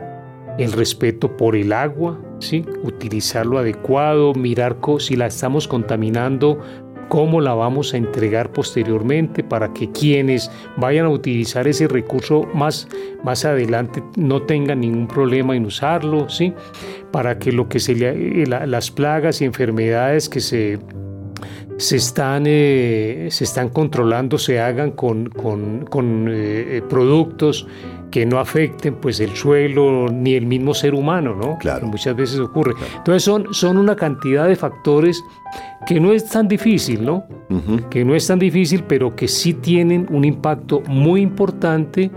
el 0.57 0.71
respeto 0.71 1.35
por 1.35 1.55
el 1.55 1.73
agua, 1.73 2.19
¿sí? 2.39 2.65
utilizarlo 2.83 3.59
adecuado, 3.59 4.33
mirar 4.33 4.77
si 4.99 5.15
la 5.15 5.27
estamos 5.27 5.67
contaminando, 5.67 6.59
cómo 7.09 7.39
la 7.39 7.53
vamos 7.53 7.93
a 7.93 7.97
entregar 7.97 8.51
posteriormente 8.51 9.43
para 9.43 9.71
que 9.73 9.91
quienes 9.91 10.49
vayan 10.77 11.05
a 11.05 11.09
utilizar 11.09 11.67
ese 11.67 11.87
recurso 11.87 12.43
más, 12.53 12.87
más 13.23 13.45
adelante 13.45 14.03
no 14.15 14.41
tengan 14.41 14.81
ningún 14.81 15.07
problema 15.07 15.55
en 15.55 15.65
usarlo, 15.65 16.29
¿sí? 16.29 16.53
para 17.11 17.37
que 17.37 17.51
lo 17.51 17.69
que 17.69 17.79
se 17.79 17.95
le, 17.95 18.45
las 18.45 18.91
plagas 18.91 19.41
y 19.41 19.45
enfermedades 19.45 20.29
que 20.29 20.39
se 20.39 20.79
se 21.77 21.97
están, 21.97 22.43
eh, 22.47 23.27
se 23.31 23.43
están 23.43 23.69
controlando, 23.69 24.37
se 24.37 24.59
hagan 24.59 24.91
con, 24.91 25.29
con, 25.29 26.27
eh, 26.29 26.81
productos 26.89 27.67
que 28.11 28.25
no 28.25 28.39
afecten 28.39 28.95
pues 28.95 29.19
el 29.19 29.35
suelo 29.35 30.07
ni 30.09 30.35
el 30.35 30.45
mismo 30.45 30.73
ser 30.73 30.93
humano, 30.93 31.35
¿no? 31.35 31.57
Claro. 31.57 31.87
Muchas 31.87 32.15
veces 32.15 32.39
ocurre. 32.39 32.73
Entonces 32.97 33.23
son, 33.23 33.53
son 33.53 33.77
una 33.77 33.95
cantidad 33.95 34.47
de 34.47 34.55
factores 34.55 35.21
que 35.85 35.99
no 35.99 36.13
es 36.13 36.29
tan 36.29 36.47
difícil, 36.47 37.03
¿no? 37.03 37.25
Que 37.89 38.05
no 38.05 38.15
es 38.15 38.25
tan 38.27 38.39
difícil, 38.39 38.83
pero 38.87 39.15
que 39.15 39.27
sí 39.27 39.53
tienen 39.53 40.07
un 40.09 40.23
impacto 40.23 40.81
muy 40.87 41.21
importante 41.21 42.09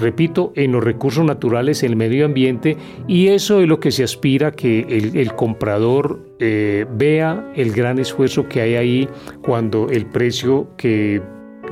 repito, 0.00 0.52
en 0.54 0.72
los 0.72 0.82
recursos 0.82 1.24
naturales, 1.24 1.82
en 1.82 1.90
el 1.90 1.96
medio 1.96 2.24
ambiente, 2.24 2.76
y 3.06 3.28
eso 3.28 3.60
es 3.60 3.68
lo 3.68 3.80
que 3.80 3.90
se 3.90 4.04
aspira 4.04 4.52
que 4.52 4.80
el, 4.80 5.32
comprador 5.34 6.20
eh, 6.38 6.86
vea 6.94 7.52
el 7.54 7.72
gran 7.72 7.98
esfuerzo 7.98 8.48
que 8.48 8.60
hay 8.60 8.74
ahí 8.74 9.08
cuando 9.42 9.88
el 9.88 10.06
precio 10.06 10.68
que 10.76 11.20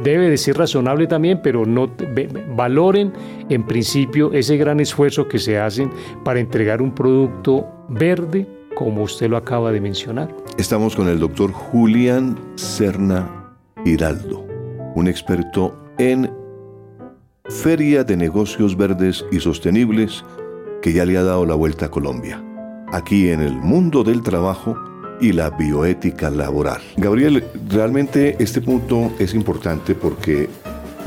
debe 0.02 0.28
de 0.28 0.36
ser 0.36 0.58
razonable 0.58 1.06
también, 1.06 1.40
pero 1.42 1.64
no 1.64 1.90
valoren 2.54 3.12
en 3.48 3.64
principio 3.64 4.32
ese 4.32 4.56
gran 4.56 4.80
esfuerzo 4.80 5.28
que 5.28 5.38
se 5.38 5.58
hacen 5.58 5.90
para 6.24 6.40
entregar 6.40 6.82
un 6.82 6.94
producto 6.94 7.66
verde, 7.88 8.46
como 8.74 9.02
usted 9.02 9.30
lo 9.30 9.36
acaba 9.36 9.72
de 9.72 9.80
mencionar. 9.80 10.34
Estamos 10.58 10.94
con 10.94 11.08
el 11.08 11.18
doctor 11.18 11.52
Julián 11.52 12.38
Serna 12.56 13.54
Hiraldo, 13.84 14.44
un 14.94 15.08
experto 15.08 15.74
en 15.98 16.30
Feria 17.66 18.04
de 18.04 18.16
Negocios 18.16 18.76
Verdes 18.76 19.24
y 19.32 19.40
Sostenibles 19.40 20.24
que 20.80 20.92
ya 20.92 21.04
le 21.04 21.18
ha 21.18 21.24
dado 21.24 21.44
la 21.44 21.56
vuelta 21.56 21.86
a 21.86 21.90
Colombia, 21.90 22.40
aquí 22.92 23.30
en 23.30 23.40
el 23.40 23.54
mundo 23.54 24.04
del 24.04 24.22
trabajo 24.22 24.78
y 25.20 25.32
la 25.32 25.50
bioética 25.50 26.30
laboral. 26.30 26.80
Gabriel, 26.96 27.42
realmente 27.68 28.36
este 28.38 28.60
punto 28.60 29.10
es 29.18 29.34
importante 29.34 29.96
porque 29.96 30.48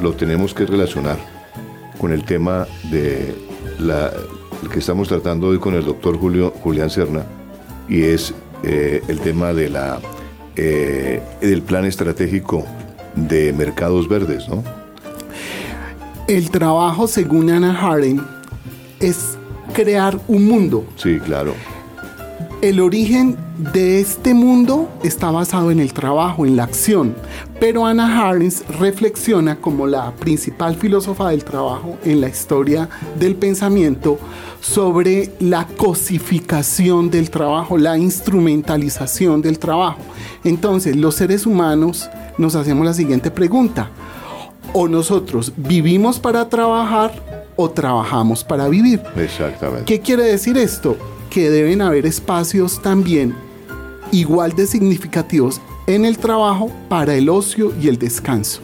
lo 0.02 0.12
tenemos 0.16 0.54
que 0.54 0.66
relacionar 0.66 1.18
con 1.98 2.12
el 2.12 2.26
tema 2.26 2.68
de 2.92 3.34
la 3.80 4.12
que 4.70 4.80
estamos 4.80 5.08
tratando 5.08 5.48
hoy 5.48 5.60
con 5.60 5.76
el 5.76 5.86
doctor 5.86 6.18
Julio, 6.18 6.54
Julián 6.62 6.90
Serna, 6.90 7.24
y 7.88 8.04
es 8.04 8.34
eh, 8.64 9.02
el 9.08 9.22
tema 9.22 9.54
de 9.54 9.70
la, 9.70 10.02
eh, 10.58 11.22
del 11.40 11.62
plan 11.62 11.86
estratégico 11.86 12.66
de 13.16 13.54
mercados 13.54 14.10
verdes, 14.10 14.50
¿no? 14.50 14.79
El 16.30 16.52
trabajo, 16.52 17.08
según 17.08 17.50
Anna 17.50 17.76
Haren, 17.76 18.22
es 19.00 19.36
crear 19.74 20.22
un 20.28 20.48
mundo. 20.48 20.86
Sí, 20.96 21.18
claro. 21.18 21.56
El 22.62 22.80
origen 22.82 23.36
de 23.74 24.00
este 24.00 24.36
mundo 24.36 24.88
está 25.02 25.32
basado 25.32 25.72
en 25.72 25.80
el 25.80 25.92
trabajo, 25.92 26.46
en 26.46 26.56
la 26.56 26.66
acción, 26.66 27.16
pero 27.60 27.84
Anna 27.84 28.30
Harris 28.30 28.64
reflexiona 28.80 29.56
como 29.56 29.88
la 29.88 30.12
principal 30.18 30.76
filósofa 30.76 31.30
del 31.30 31.44
trabajo 31.44 31.98
en 32.06 32.22
la 32.22 32.30
historia 32.30 32.88
del 33.18 33.36
pensamiento 33.36 34.20
sobre 34.62 35.32
la 35.40 35.66
cosificación 35.66 37.10
del 37.10 37.32
trabajo, 37.32 37.76
la 37.76 37.98
instrumentalización 37.98 39.42
del 39.42 39.58
trabajo. 39.58 39.98
Entonces, 40.44 40.96
los 40.96 41.16
seres 41.16 41.48
humanos 41.48 42.08
nos 42.38 42.54
hacemos 42.54 42.86
la 42.86 42.94
siguiente 42.94 43.32
pregunta. 43.32 43.90
O 44.74 44.88
nosotros 44.88 45.54
vivimos 45.58 46.20
para 46.20 46.48
trabajar 46.50 47.52
o 47.56 47.70
trabajamos 47.70 48.44
para 48.44 48.68
vivir. 48.68 49.02
Exactamente. 49.16 49.86
¿Qué 49.86 50.00
quiere 50.00 50.24
decir 50.24 50.58
esto? 50.58 50.98
que 51.30 51.50
deben 51.50 51.82
haber 51.82 52.06
espacios 52.06 52.82
también 52.82 53.36
igual 54.12 54.54
de 54.54 54.66
significativos 54.66 55.62
en 55.88 56.06
el 56.06 56.18
trabajo 56.18 56.72
para 56.88 57.16
el 57.16 57.30
ocio 57.30 57.74
y 57.82 57.88
el 57.88 57.98
descanso. 57.98 58.62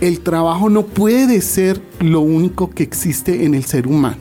El 0.00 0.20
trabajo 0.20 0.68
no 0.68 0.84
puede 0.84 1.40
ser 1.42 1.80
lo 2.00 2.20
único 2.20 2.70
que 2.70 2.82
existe 2.82 3.44
en 3.44 3.54
el 3.54 3.64
ser 3.64 3.86
humano. 3.86 4.20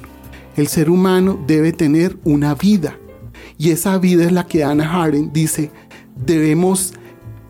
El 0.55 0.67
ser 0.67 0.89
humano 0.89 1.39
debe 1.47 1.71
tener 1.71 2.17
una 2.23 2.55
vida 2.55 2.97
y 3.57 3.71
esa 3.71 3.97
vida 3.97 4.25
es 4.25 4.31
la 4.31 4.45
que 4.45 4.63
Ana 4.63 4.91
Haren 4.91 5.31
dice 5.31 5.71
debemos 6.15 6.93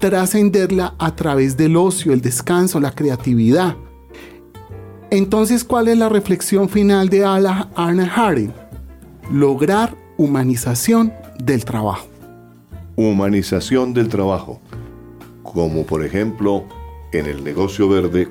trascenderla 0.01 0.95
a 0.99 1.15
través 1.15 1.55
del 1.55 1.77
ocio, 1.77 2.11
el 2.11 2.19
descanso, 2.19 2.81
la 2.81 2.91
creatividad. 2.91 3.77
Entonces, 5.09 5.63
¿cuál 5.63 5.87
es 5.87 5.97
la 5.97 6.09
reflexión 6.09 6.67
final 6.67 7.07
de 7.07 7.23
Anna 7.23 8.11
Haren? 8.13 8.53
lograr 9.31 9.95
humanización 10.17 11.13
del 11.41 11.63
trabajo. 11.63 12.07
Humanización 12.95 13.93
del 13.93 14.09
trabajo, 14.09 14.59
como 15.43 15.85
por 15.85 16.05
ejemplo 16.05 16.65
en 17.13 17.25
el 17.25 17.43
negocio 17.43 17.87
verde, 17.87 18.27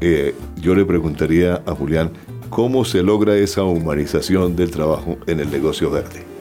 eh, 0.00 0.34
yo 0.60 0.74
le 0.74 0.84
preguntaría 0.84 1.62
a 1.66 1.74
Julián, 1.74 2.12
¿cómo 2.50 2.84
se 2.84 3.02
logra 3.02 3.34
esa 3.36 3.64
humanización 3.64 4.56
del 4.56 4.70
trabajo 4.70 5.16
en 5.26 5.40
el 5.40 5.50
negocio 5.50 5.90
verde? 5.90 6.31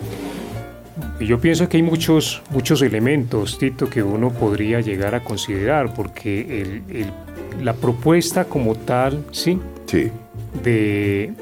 Yo 1.20 1.40
pienso 1.40 1.70
que 1.70 1.78
hay 1.78 1.84
muchos, 1.84 2.42
muchos 2.50 2.82
elementos, 2.82 3.58
Tito, 3.58 3.90
que 3.90 4.02
uno 4.02 4.32
podría 4.32 4.82
llegar 4.82 5.16
a 5.16 5.24
considerar, 5.24 5.94
porque 5.94 6.82
la 7.62 7.74
propuesta 7.74 8.46
como 8.46 8.76
tal, 8.76 9.24
¿sí? 9.32 9.60
Sí. 9.86 10.10
De 10.64 11.34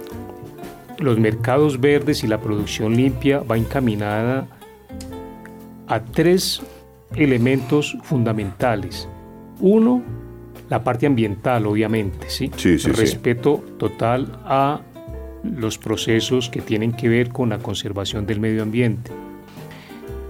los 0.99 1.17
mercados 1.17 1.79
verdes 1.79 2.23
y 2.23 2.27
la 2.27 2.39
producción 2.39 2.95
limpia 2.95 3.39
va 3.39 3.57
encaminada 3.57 4.47
a 5.87 5.99
tres 6.01 6.61
elementos 7.15 7.97
fundamentales. 8.03 9.07
Uno, 9.59 10.03
la 10.69 10.83
parte 10.83 11.07
ambiental, 11.07 11.65
obviamente, 11.65 12.29
¿sí? 12.29 12.51
sí, 12.55 12.77
sí 12.77 12.91
respeto 12.91 13.63
total 13.77 14.39
a 14.45 14.81
los 15.43 15.77
procesos 15.77 16.49
que 16.49 16.61
tienen 16.61 16.91
que 16.91 17.09
ver 17.09 17.29
con 17.29 17.49
la 17.49 17.59
conservación 17.59 18.25
del 18.25 18.39
medio 18.39 18.61
ambiente. 18.61 19.11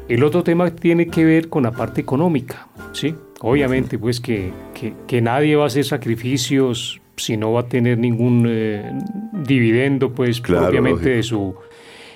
El 0.09 0.23
otro 0.23 0.43
tema 0.43 0.71
tiene 0.71 1.07
que 1.07 1.23
ver 1.23 1.49
con 1.49 1.63
la 1.63 1.71
parte 1.71 2.01
económica, 2.01 2.67
¿sí? 2.93 3.13
Obviamente, 3.41 3.99
pues 3.99 4.19
que, 4.19 4.51
que, 4.73 4.93
que 5.07 5.21
nadie 5.21 5.55
va 5.55 5.65
a 5.65 5.67
hacer 5.67 5.85
sacrificios 5.85 6.99
si 7.15 7.37
no 7.37 7.53
va 7.53 7.61
a 7.61 7.67
tener 7.67 7.99
ningún 7.99 8.45
eh, 8.47 8.91
dividendo, 9.45 10.11
pues 10.11 10.41
propiamente 10.41 11.09
de 11.09 11.23
su... 11.23 11.53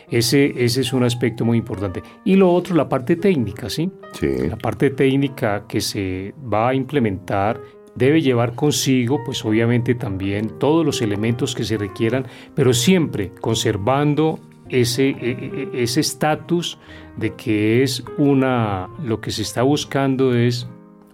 Ese, 0.10 0.53
ese 0.58 0.82
es 0.82 0.91
un 0.93 1.03
aspecto 1.03 1.45
muy 1.45 1.58
importante. 1.58 2.03
Y 2.25 2.36
lo 2.36 2.51
otro, 2.51 2.75
la 2.75 2.89
parte 2.89 3.15
técnica, 3.15 3.69
¿sí? 3.69 3.91
¿sí? 4.13 4.47
La 4.49 4.58
parte 4.58 4.89
técnica 4.89 5.65
que 5.67 5.79
se 5.79 6.34
va 6.51 6.69
a 6.69 6.73
implementar 6.75 7.62
debe 7.95 8.21
llevar 8.21 8.53
consigo, 8.53 9.19
pues 9.23 9.45
obviamente 9.45 9.95
también 9.95 10.58
todos 10.60 10.86
los 10.86 11.01
elementos 11.01 11.56
que 11.56 11.63
se 11.63 11.77
requieran, 11.77 12.25
pero 12.56 12.73
siempre 12.73 13.32
conservando 13.39 14.39
ese 14.69 15.10
e, 15.10 15.15
e, 15.21 15.69
e, 15.73 15.84
ese 15.84 15.99
estatus 16.01 16.77
de 17.17 17.34
que 17.36 17.84
es 17.84 18.04
una 18.17 18.89
lo 19.04 19.21
que 19.21 19.32
se 19.32 19.41
está 19.41 19.62
buscando 19.63 20.34
es 20.36 20.67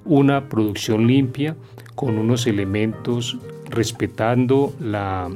una 0.05 0.47
producción 0.49 1.07
limpia 1.07 1.55
con 1.95 2.17
unos 2.17 2.47
elementos 2.47 3.37
respetando 3.69 4.73
la, 4.79 5.29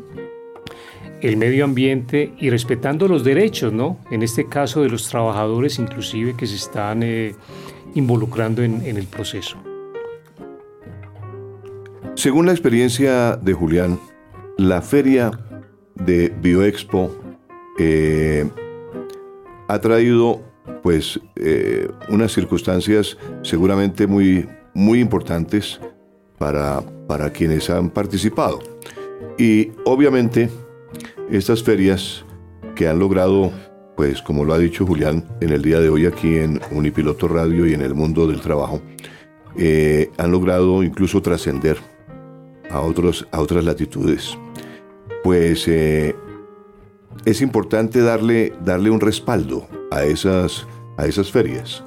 el 1.21 1.37
medio 1.37 1.65
ambiente 1.65 2.33
y 2.39 2.49
respetando 2.49 3.07
los 3.07 3.23
derechos, 3.23 3.71
¿no? 3.71 3.99
En 4.11 4.23
este 4.23 4.47
caso 4.47 4.81
de 4.81 4.89
los 4.89 5.07
trabajadores 5.09 5.79
inclusive 5.79 6.35
que 6.35 6.47
se 6.47 6.55
están 6.55 7.03
eh, 7.03 7.35
involucrando 7.95 8.63
en, 8.63 8.81
el 8.83 9.07
proceso. 9.07 9.57
Según 12.15 12.45
la 12.45 12.51
experiencia 12.51 13.37
de 13.37 13.53
Julián, 13.53 13.99
la 14.57 14.81
feria 14.81 15.31
de 15.95 16.29
Bioexpo 16.41 17.11
eh, 17.79 18.49
ha 19.67 19.79
traído 19.79 20.41
pues 20.81 21.19
eh, 21.35 21.89
unas 22.09 22.31
circunstancias 22.33 23.17
seguramente 23.41 24.07
muy, 24.07 24.47
muy 24.73 24.99
importantes 24.99 25.79
para, 26.37 26.81
para 27.07 27.31
quienes 27.31 27.69
han 27.69 27.89
participado. 27.89 28.59
Y 29.37 29.71
obviamente 29.85 30.49
estas 31.29 31.63
ferias 31.63 32.25
que 32.75 32.87
han 32.87 32.99
logrado, 32.99 33.51
pues 33.95 34.21
como 34.21 34.45
lo 34.45 34.53
ha 34.53 34.59
dicho 34.59 34.85
Julián 34.85 35.25
en 35.41 35.49
el 35.49 35.61
día 35.61 35.79
de 35.79 35.89
hoy 35.89 36.05
aquí 36.05 36.37
en 36.37 36.59
Unipiloto 36.71 37.27
Radio 37.27 37.65
y 37.65 37.73
en 37.73 37.81
el 37.81 37.93
mundo 37.93 38.27
del 38.27 38.41
trabajo, 38.41 38.81
eh, 39.57 40.09
han 40.17 40.31
logrado 40.31 40.83
incluso 40.83 41.21
trascender 41.21 41.77
a, 42.69 42.81
otros, 42.81 43.27
a 43.31 43.39
otras 43.39 43.63
latitudes. 43.63 44.37
Pues 45.23 45.67
eh, 45.67 46.15
es 47.25 47.41
importante 47.41 48.01
darle, 48.01 48.53
darle 48.63 48.89
un 48.89 48.99
respaldo 48.99 49.67
a 49.91 50.03
esas, 50.03 50.67
a 50.97 51.05
esas 51.05 51.31
ferias. 51.31 51.83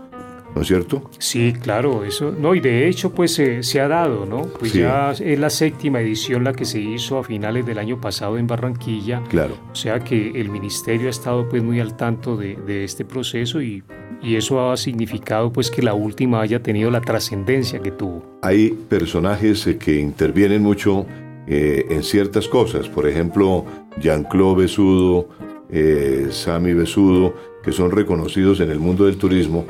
¿no 0.56 0.62
es 0.62 0.68
cierto? 0.68 1.10
Sí, 1.18 1.52
claro, 1.52 2.02
eso, 2.02 2.32
no, 2.32 2.54
y 2.54 2.60
de 2.60 2.88
hecho 2.88 3.12
pues 3.12 3.34
se 3.34 3.80
ha 3.80 3.88
dado, 3.88 4.24
¿no? 4.24 4.44
Pues 4.58 4.72
ya 4.72 5.10
es 5.12 5.38
la 5.38 5.50
séptima 5.50 6.00
edición 6.00 6.44
la 6.44 6.54
que 6.54 6.64
se 6.64 6.80
hizo 6.80 7.18
a 7.18 7.24
finales 7.24 7.66
del 7.66 7.78
año 7.78 8.00
pasado 8.00 8.38
en 8.38 8.46
Barranquilla. 8.46 9.22
Claro. 9.28 9.58
O 9.70 9.74
sea 9.74 10.00
que 10.00 10.30
el 10.30 10.48
ministerio 10.48 11.08
ha 11.08 11.10
estado 11.10 11.46
pues 11.46 11.62
muy 11.62 11.78
al 11.78 11.94
tanto 11.94 12.38
de, 12.38 12.56
este 12.84 13.04
proceso 13.04 13.60
y, 13.60 13.82
y, 14.22 14.36
eso 14.36 14.70
ha 14.70 14.78
significado 14.78 15.52
pues 15.52 15.70
que 15.70 15.82
la 15.82 15.92
última 15.92 16.40
haya 16.40 16.62
tenido 16.62 16.90
la 16.90 17.02
trascendencia 17.02 17.80
que 17.80 17.90
tuvo. 17.90 18.38
Hay 18.40 18.70
personajes 18.70 19.66
eh, 19.66 19.76
que 19.76 20.00
intervienen 20.00 20.62
mucho 20.62 21.04
eh, 21.46 21.84
en 21.90 22.02
ciertas 22.02 22.48
cosas, 22.48 22.88
por 22.88 23.06
ejemplo, 23.06 23.66
Jean-Claude 23.98 24.62
Besudo, 24.62 25.28
eh, 25.70 26.28
Sami 26.30 26.74
Besudo, 26.74 27.34
que 27.62 27.72
son 27.72 27.90
reconocidos 27.90 28.60
en 28.60 28.70
el 28.70 28.78
mundo 28.78 29.06
del 29.06 29.16
turismo 29.16 29.66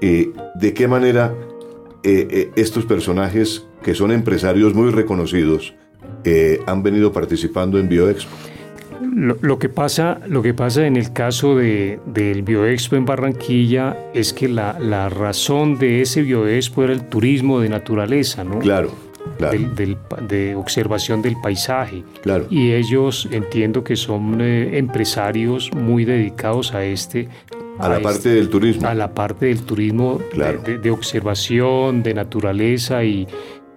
eh, 0.00 0.32
de 0.54 0.74
qué 0.74 0.86
manera 0.86 1.34
eh, 2.04 2.28
eh, 2.30 2.50
estos 2.54 2.84
personajes, 2.84 3.66
que 3.82 3.94
son 3.94 4.12
empresarios 4.12 4.74
muy 4.74 4.90
reconocidos, 4.90 5.74
han 6.66 6.82
venido 6.82 7.10
participando 7.10 7.78
en 7.78 7.88
BioExpo. 7.88 8.36
Lo, 9.00 9.58
que 9.58 9.70
pasa, 9.70 10.20
lo 10.26 10.42
que 10.42 10.52
pasa 10.52 10.86
en 10.86 10.96
el 10.96 11.14
caso 11.14 11.56
de, 11.56 12.00
del 12.04 12.42
BioExpo 12.42 12.96
en 12.96 13.06
Barranquilla 13.06 13.96
es 14.12 14.34
que 14.34 14.46
la, 14.46 14.78
la, 14.78 15.08
razón 15.08 15.78
de 15.78 16.02
ese 16.02 16.20
BioExpo 16.20 16.84
era 16.84 16.92
el 16.92 17.08
turismo 17.08 17.60
de 17.60 17.70
naturaleza, 17.70 18.44
¿no? 18.44 18.58
Claro. 18.58 18.92
Claro. 19.36 19.58
de 20.28 20.54
observación 20.54 21.22
del 21.22 21.36
paisaje. 21.40 22.04
Claro. 22.22 22.46
Y 22.50 22.72
ellos 22.72 23.28
entiendo 23.30 23.84
que 23.84 23.96
son 23.96 24.40
empresarios 24.40 25.70
muy 25.74 26.04
dedicados 26.04 26.74
a 26.74 26.84
este 26.84 27.28
a 27.78 27.88
la 27.88 28.00
parte 28.00 28.28
del 28.30 28.48
turismo. 28.48 28.88
A 28.88 28.94
la 28.94 29.14
parte 29.14 29.46
del 29.46 29.62
turismo 29.62 30.20
de, 30.34 30.90
observación, 30.90 32.02
de 32.02 32.14
naturaleza 32.14 33.04
y, 33.04 33.26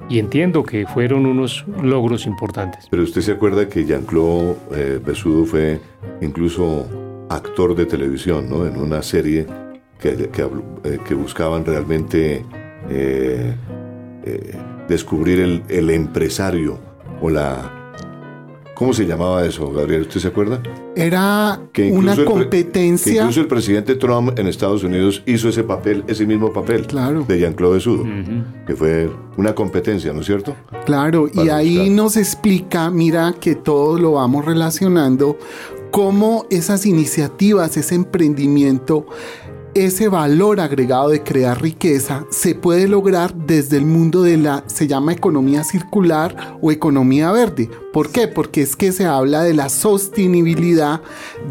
entiendo 0.09 0.63
que 0.63 0.87
fueron 0.87 1.25
unos 1.25 1.65
logros 1.83 2.25
importantes. 2.25 2.87
Pero 2.89 3.03
usted 3.03 3.21
se 3.21 3.33
acuerda 3.33 3.69
que 3.69 3.85
Jean-Claude 3.85 4.55
eh, 4.75 4.99
Besudo 5.03 5.45
fue 5.45 5.79
incluso 6.21 6.87
actor 7.29 7.75
de 7.75 7.85
televisión, 7.85 8.49
¿no? 8.49 8.65
En 8.65 8.77
una 8.77 9.03
serie 9.03 9.45
que, 9.99 10.29
que, 10.29 10.41
eh, 10.83 11.13
buscaban 11.13 11.63
realmente 11.63 12.43
eh, 12.89 13.53
descubrir 14.91 15.39
el, 15.39 15.63
el, 15.69 15.89
empresario 15.89 16.77
o 17.21 17.29
la 17.29 17.81
¿Cómo 18.81 18.93
se 18.93 19.05
llamaba 19.05 19.45
eso, 19.45 19.71
Gabriel? 19.71 20.01
¿Usted 20.01 20.19
se 20.21 20.27
acuerda? 20.29 20.59
Era 20.95 21.61
una 21.91 22.15
competencia. 22.25 23.13
que 23.13 23.19
incluso 23.19 23.41
el 23.41 23.45
presidente 23.45 23.93
Trump 23.93 24.39
en 24.39 24.47
Estados 24.47 24.83
Unidos 24.83 25.21
hizo 25.27 25.49
ese 25.49 25.63
papel, 25.63 26.03
ese 26.07 26.25
mismo 26.25 26.51
papel 26.51 26.87
claro. 26.87 27.23
de 27.27 27.37
Jean-Claude 27.37 27.79
Sudo, 27.79 28.05
que 28.65 28.75
fue 28.75 29.07
una 29.37 29.53
competencia, 29.53 30.13
¿no 30.13 30.21
es 30.21 30.25
cierto? 30.25 30.55
Claro, 30.83 31.29
y 31.31 31.49
ahí 31.49 31.91
nos 31.91 32.17
explica, 32.17 32.89
mira 32.89 33.35
que 33.39 33.53
todo 33.53 33.99
lo 33.99 34.13
vamos 34.13 34.45
relacionando, 34.45 35.37
cómo 35.91 36.47
esas 36.49 36.87
iniciativas, 36.87 37.77
ese 37.77 37.93
emprendimiento 37.93 39.05
ese 39.73 40.09
valor 40.09 40.59
agregado 40.59 41.09
de 41.09 41.23
crear 41.23 41.61
riqueza 41.61 42.25
se 42.29 42.55
puede 42.55 42.87
lograr 42.87 43.33
desde 43.33 43.77
el 43.77 43.85
mundo 43.85 44.23
de 44.23 44.37
la, 44.37 44.63
se 44.67 44.87
llama 44.87 45.13
economía 45.13 45.63
circular 45.63 46.57
o 46.61 46.71
economía 46.71 47.31
verde. 47.31 47.69
¿Por 47.93 48.09
qué? 48.09 48.27
Porque 48.27 48.61
es 48.61 48.75
que 48.75 48.91
se 48.91 49.05
habla 49.05 49.43
de 49.43 49.53
la 49.53 49.69
sostenibilidad 49.69 51.01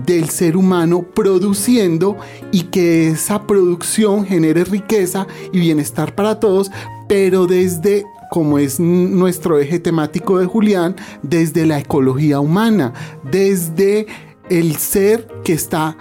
del 0.07 0.29
ser 0.29 0.57
humano 0.57 1.03
produciendo 1.03 2.17
y 2.53 2.65
que 2.65 3.09
esa 3.09 3.47
producción 3.47 4.27
genere 4.27 4.65
riqueza 4.65 5.27
y 5.53 5.61
bienestar 5.61 6.15
para 6.15 6.41
todos, 6.41 6.71
pero 7.09 7.47
desde 7.47 8.05
como 8.31 8.59
es 8.59 8.79
nuestro 8.79 9.59
eje 9.59 9.81
temático 9.81 10.39
de 10.39 10.47
Julián, 10.47 10.95
desde 11.23 11.67
la 11.67 11.81
ecología 11.81 12.39
humana, 12.39 12.93
desde 13.29 14.07
el 14.49 14.77
ser 14.77 15.27
que 15.43 15.53
está 15.53 15.97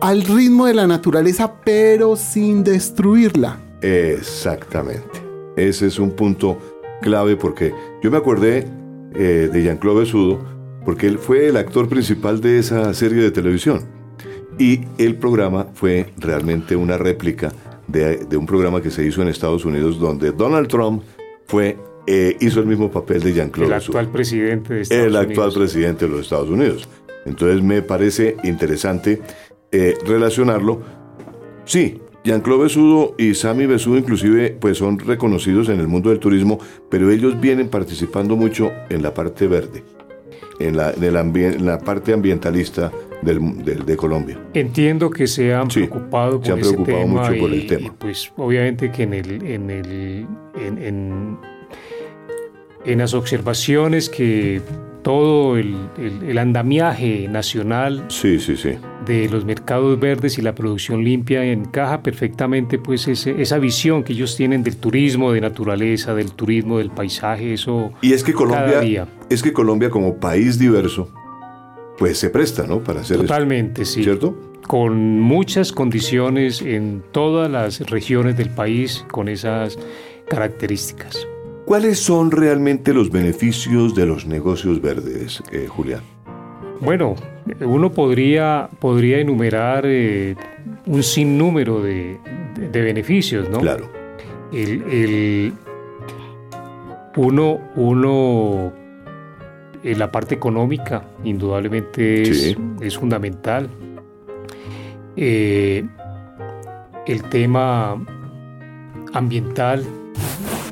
al 0.00 0.22
ritmo 0.22 0.66
de 0.66 0.74
la 0.74 0.86
naturaleza, 0.86 1.60
pero 1.64 2.16
sin 2.16 2.64
destruirla. 2.64 3.58
Exactamente. 3.80 5.22
Ese 5.56 5.86
es 5.86 5.98
un 5.98 6.12
punto 6.12 6.58
clave 7.02 7.36
porque 7.36 7.74
yo 8.02 8.10
me 8.10 8.16
acordé 8.16 8.66
eh, 9.14 9.48
de 9.52 9.62
Jean-Claude 9.62 10.00
Besudo 10.00 10.38
porque 10.84 11.06
él 11.06 11.18
fue 11.18 11.48
el 11.48 11.56
actor 11.56 11.88
principal 11.88 12.40
de 12.40 12.58
esa 12.58 12.92
serie 12.94 13.22
de 13.22 13.30
televisión. 13.30 13.86
Y 14.58 14.80
el 14.98 15.16
programa 15.16 15.68
fue 15.74 16.12
realmente 16.16 16.74
una 16.74 16.98
réplica 16.98 17.52
de, 17.86 18.26
un 18.36 18.46
programa 18.46 18.80
que 18.80 18.90
se 18.90 19.04
hizo 19.04 19.22
en 19.22 19.28
Estados 19.28 19.64
Unidos 19.64 19.98
donde 19.98 20.32
Donald 20.32 20.68
Trump 20.68 21.02
fue, 21.46 21.76
eh, 22.06 22.36
hizo 22.40 22.60
el 22.60 22.66
mismo 22.66 22.90
papel 22.90 23.22
de 23.22 23.32
Jean-Claude 23.32 23.68
El 23.68 23.74
actual 23.74 24.08
presidente 24.08 24.74
de 24.74 24.80
Estados 24.82 25.06
El 25.06 25.16
actual 25.16 25.52
presidente 25.52 26.04
de 26.06 26.10
los 26.10 26.20
Estados 26.22 26.48
Unidos. 26.48 26.88
Entonces 27.24 27.62
me 27.62 27.82
parece 27.82 28.36
interesante 28.44 29.20
eh, 29.72 29.94
relacionarlo. 30.06 30.80
Sí, 31.64 32.00
Jean-Claude 32.24 32.64
Besudo 32.64 33.14
y 33.18 33.34
Sami 33.34 33.66
Besudo 33.66 33.98
inclusive 33.98 34.56
pues 34.60 34.78
son 34.78 34.98
reconocidos 34.98 35.68
en 35.68 35.80
el 35.80 35.88
mundo 35.88 36.10
del 36.10 36.18
turismo, 36.18 36.58
pero 36.90 37.10
ellos 37.10 37.40
vienen 37.40 37.68
participando 37.68 38.36
mucho 38.36 38.70
en 38.90 39.02
la 39.02 39.14
parte 39.14 39.46
verde, 39.46 39.82
en 40.58 40.76
la, 40.76 40.92
en 40.92 41.66
la 41.66 41.78
parte 41.78 42.12
ambientalista 42.12 42.90
del, 43.22 43.64
de 43.64 43.96
Colombia. 43.96 44.38
Entiendo 44.54 45.10
que 45.10 45.26
se 45.26 45.54
han 45.54 45.68
preocupado, 45.68 46.40
por 46.40 46.56
mucho 47.06 47.38
por 47.38 47.52
el 47.52 47.66
tema. 47.66 47.94
pues 47.98 48.32
obviamente 48.36 48.90
que 48.90 49.02
en 49.04 49.14
el, 49.14 49.42
en 49.46 49.70
el 49.70 50.26
en, 50.56 51.38
en 52.84 52.98
las 52.98 53.14
observaciones 53.14 54.08
que 54.08 54.60
todo 55.08 55.56
el, 55.56 56.36
andamiaje 56.38 57.28
nacional 57.28 58.04
sí, 58.08 58.38
sí, 58.38 58.58
sí. 58.58 58.72
de 59.06 59.26
los 59.30 59.42
mercados 59.46 59.98
verdes 59.98 60.36
y 60.36 60.42
la 60.42 60.54
producción 60.54 61.02
limpia 61.02 61.42
encaja 61.46 62.02
perfectamente 62.02 62.78
pues 62.78 63.08
esa 63.08 63.58
visión 63.58 64.04
que 64.04 64.12
ellos 64.12 64.36
tienen 64.36 64.62
del 64.62 64.76
turismo, 64.76 65.32
de 65.32 65.40
naturaleza, 65.40 66.14
del 66.14 66.32
turismo, 66.32 66.76
del 66.76 66.90
paisaje, 66.90 67.54
eso 67.54 67.90
y 68.02 68.12
es 68.12 68.22
que 68.22 68.34
Colombia 68.34 69.08
es 69.30 69.42
que 69.42 69.54
Colombia 69.54 69.88
como 69.88 70.16
país 70.16 70.58
diverso 70.58 71.10
pues 71.96 72.18
se 72.18 72.28
presta, 72.28 72.66
¿no? 72.66 72.84
Para 72.84 73.00
hacer 73.00 73.16
Totalmente, 73.16 73.86
sí. 73.86 74.04
¿Cierto? 74.04 74.36
Con 74.66 75.20
muchas 75.20 75.72
condiciones 75.72 76.60
en 76.60 77.02
todas 77.12 77.50
las 77.50 77.80
regiones 77.88 78.36
del 78.36 78.50
país 78.50 79.06
con 79.10 79.30
esas 79.30 79.78
características. 80.28 81.26
¿Cuáles 81.68 81.98
son 81.98 82.30
realmente 82.30 82.94
los 82.94 83.10
beneficios 83.10 83.94
de 83.94 84.06
los 84.06 84.24
negocios 84.24 84.80
verdes, 84.80 85.42
eh, 85.52 85.66
Julián? 85.68 86.00
Bueno, 86.80 87.14
uno 87.60 87.92
podría, 87.92 88.70
podría 88.78 89.18
enumerar 89.18 89.84
eh, 89.84 90.34
un 90.86 91.02
sinnúmero 91.02 91.82
de, 91.82 92.16
beneficios, 92.72 93.50
¿no? 93.50 93.58
Claro. 93.58 93.86
El, 94.50 95.52
uno, 97.16 97.60
uno 97.76 98.72
en 99.84 99.98
la 99.98 100.10
parte 100.10 100.36
económica, 100.36 101.04
indudablemente 101.22 102.22
es, 102.80 102.96
fundamental. 102.96 103.68
Eh, 105.16 105.84
el 107.06 107.22
tema 107.24 108.02
ambiental, 109.12 109.84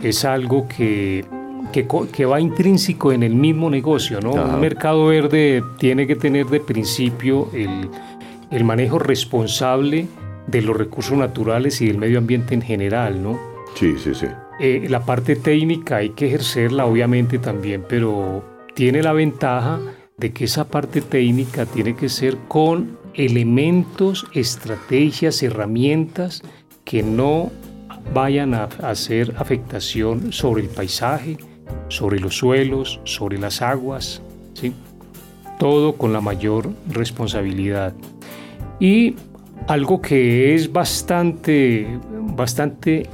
es 0.02 0.24
algo 0.24 0.68
que, 0.68 1.24
que, 1.72 2.26
va 2.26 2.40
intrínseco 2.40 3.12
en 3.12 3.22
el 3.22 3.34
mismo 3.34 3.70
negocio, 3.70 4.20
¿no? 4.20 4.32
Un 4.32 4.60
mercado 4.60 5.06
verde 5.06 5.62
tiene 5.78 6.06
que 6.06 6.16
tener 6.16 6.46
de 6.46 6.60
principio 6.60 7.50
el, 7.52 7.90
el, 8.50 8.64
manejo 8.64 8.98
responsable 8.98 10.06
de 10.46 10.62
los 10.62 10.76
recursos 10.76 11.16
naturales 11.16 11.80
y 11.80 11.86
del 11.86 11.98
medio 11.98 12.18
ambiente 12.18 12.54
en 12.54 12.62
general, 12.62 13.22
¿no? 13.22 13.38
Sí, 13.74 13.94
sí, 13.98 14.14
sí. 14.14 14.26
Eh, 14.58 14.86
la 14.88 15.04
parte 15.04 15.36
técnica 15.36 15.96
hay 15.96 16.10
que 16.10 16.26
ejercerla, 16.26 16.86
obviamente, 16.86 17.38
también, 17.38 17.84
pero 17.86 18.42
tiene 18.74 19.02
la 19.02 19.12
ventaja 19.12 19.80
de 20.16 20.32
que 20.32 20.44
esa 20.44 20.68
parte 20.68 21.02
técnica 21.02 21.66
tiene 21.66 21.94
que 21.94 22.08
ser 22.08 22.36
con 22.48 22.98
elementos, 23.14 24.26
estrategias, 24.32 25.42
herramientas 25.42 26.42
que 26.84 27.02
no 27.02 27.50
vayan 28.12 28.54
a 28.54 28.64
hacer 28.82 29.34
afectación 29.38 30.32
sobre 30.32 30.62
el 30.62 30.68
paisaje, 30.68 31.36
sobre 31.88 32.18
los 32.18 32.36
suelos, 32.36 33.00
sobre 33.04 33.38
las 33.38 33.62
aguas, 33.62 34.22
¿sí? 34.54 34.72
todo 35.58 35.94
con 35.96 36.12
la 36.12 36.20
mayor 36.20 36.70
responsabilidad. 36.88 37.94
Y 38.80 39.16
algo 39.68 40.00
que 40.00 40.54
es 40.54 40.72
bastante, 40.72 41.98
bastante 42.34 43.08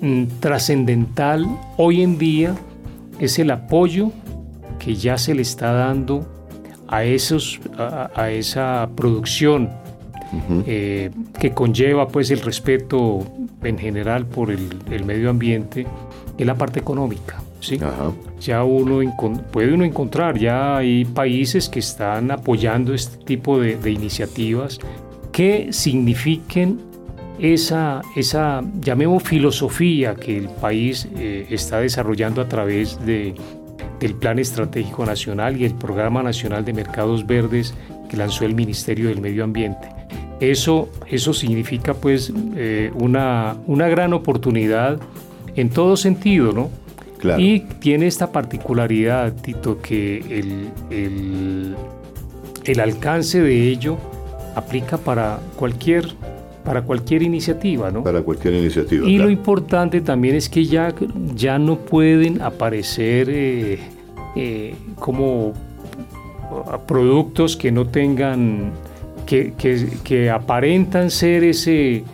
mm, 0.00 0.24
trascendental 0.40 1.46
hoy 1.76 2.02
en 2.02 2.18
día 2.18 2.54
es 3.18 3.38
el 3.38 3.50
apoyo 3.50 4.12
que 4.78 4.94
ya 4.94 5.18
se 5.18 5.34
le 5.34 5.42
está 5.42 5.72
dando 5.72 6.26
a, 6.86 7.04
esos, 7.04 7.60
a 7.76 8.30
esa 8.30 8.88
producción 8.94 9.68
eh, 10.66 11.10
que 11.38 11.52
conlleva 11.52 12.08
pues 12.08 12.30
el 12.30 12.40
respeto 12.40 13.20
en 13.62 13.78
general 13.78 14.26
por 14.26 14.50
el, 14.50 15.04
medio 15.04 15.30
ambiente, 15.30 15.86
es 16.36 16.46
la 16.46 16.54
parte 16.54 16.80
económica. 16.80 17.40
¿sí? 17.60 17.80
Ya 18.40 18.62
uno 18.62 19.00
puede 19.50 19.72
uno 19.72 19.84
encontrar, 19.84 20.38
ya 20.38 20.76
hay 20.76 21.04
países 21.04 21.68
que 21.68 21.78
están 21.78 22.30
apoyando 22.30 22.94
este 22.94 23.24
tipo 23.24 23.58
de, 23.58 23.90
iniciativas 23.90 24.78
que 25.32 25.72
signifiquen 25.72 26.80
esa, 27.38 28.02
esa, 28.16 28.62
llamemos 28.80 29.22
filosofía 29.22 30.14
que 30.14 30.36
el 30.36 30.48
país 30.48 31.08
eh, 31.16 31.46
está 31.50 31.80
desarrollando 31.80 32.40
a 32.42 32.48
través 32.48 32.98
de, 33.06 33.34
del 34.00 34.14
Plan 34.14 34.38
Estratégico 34.38 35.06
Nacional 35.06 35.60
y 35.60 35.64
el 35.64 35.74
Programa 35.74 36.22
Nacional 36.22 36.64
de 36.64 36.72
Mercados 36.72 37.26
Verdes 37.26 37.74
que 38.08 38.16
lanzó 38.16 38.44
el 38.44 38.54
Ministerio 38.54 39.08
del 39.08 39.20
Medio 39.20 39.44
Ambiente. 39.44 39.88
Eso, 40.40 40.88
eso 41.06 41.32
significa 41.32 41.94
pues 41.94 42.32
eh, 42.56 42.92
una, 42.94 43.56
una 43.66 43.88
gran 43.88 44.12
oportunidad 44.12 45.00
en 45.56 45.70
todo 45.70 45.96
sentido, 45.96 46.52
¿no? 46.52 46.70
Y 47.36 47.60
tiene 47.80 48.06
esta 48.06 48.30
particularidad, 48.30 49.34
Tito, 49.34 49.80
que 49.82 50.18
el, 50.18 50.70
el, 50.90 51.74
el, 52.64 52.80
alcance 52.80 53.40
de 53.40 53.68
ello 53.68 53.98
aplica 54.54 54.98
para 54.98 55.40
cualquier, 55.56 56.06
para 56.64 56.82
cualquier 56.82 57.22
iniciativa, 57.22 57.90
¿no? 57.90 58.04
Para 58.04 58.22
cualquier 58.22 58.54
iniciativa. 58.54 59.04
Y 59.08 59.18
lo 59.18 59.30
importante 59.30 60.00
también 60.00 60.36
es 60.36 60.48
que 60.48 60.64
ya, 60.64 60.94
ya 61.34 61.58
no 61.58 61.76
pueden 61.78 62.40
aparecer 62.40 63.28
eh, 63.30 63.78
eh, 64.36 64.74
como 64.96 65.54
productos 66.86 67.56
que 67.56 67.72
no 67.72 67.86
tengan 67.86 68.72
que, 69.28 70.30
aparentan 70.32 71.10
ser 71.10 71.44
ese, 71.44 71.96
eh, 71.96 72.04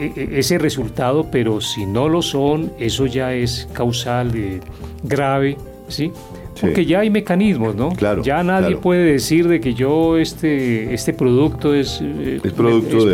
eh, 0.00 0.28
ese 0.32 0.58
resultado, 0.58 1.30
pero 1.30 1.60
si 1.60 1.86
no 1.86 2.08
lo 2.08 2.22
son, 2.22 2.72
eso 2.78 3.06
ya 3.06 3.32
es 3.34 3.68
causal 3.72 4.30
de, 4.30 4.60
grave, 5.02 5.56
¿sí? 5.88 6.12
Porque 6.60 6.86
ya 6.86 7.00
hay 7.00 7.10
mecanismos, 7.10 7.74
¿no? 7.74 7.88
Claro, 7.90 8.22
ya 8.22 8.42
nadie 8.44 8.76
puede 8.76 9.04
decir 9.04 9.48
de 9.48 9.60
que 9.60 9.74
yo 9.74 10.16
este, 10.16 10.94
este 10.94 11.12
producto 11.12 11.74
es, 11.74 12.00
eh, 12.00 12.40
es 12.42 12.52
producto 12.52 13.04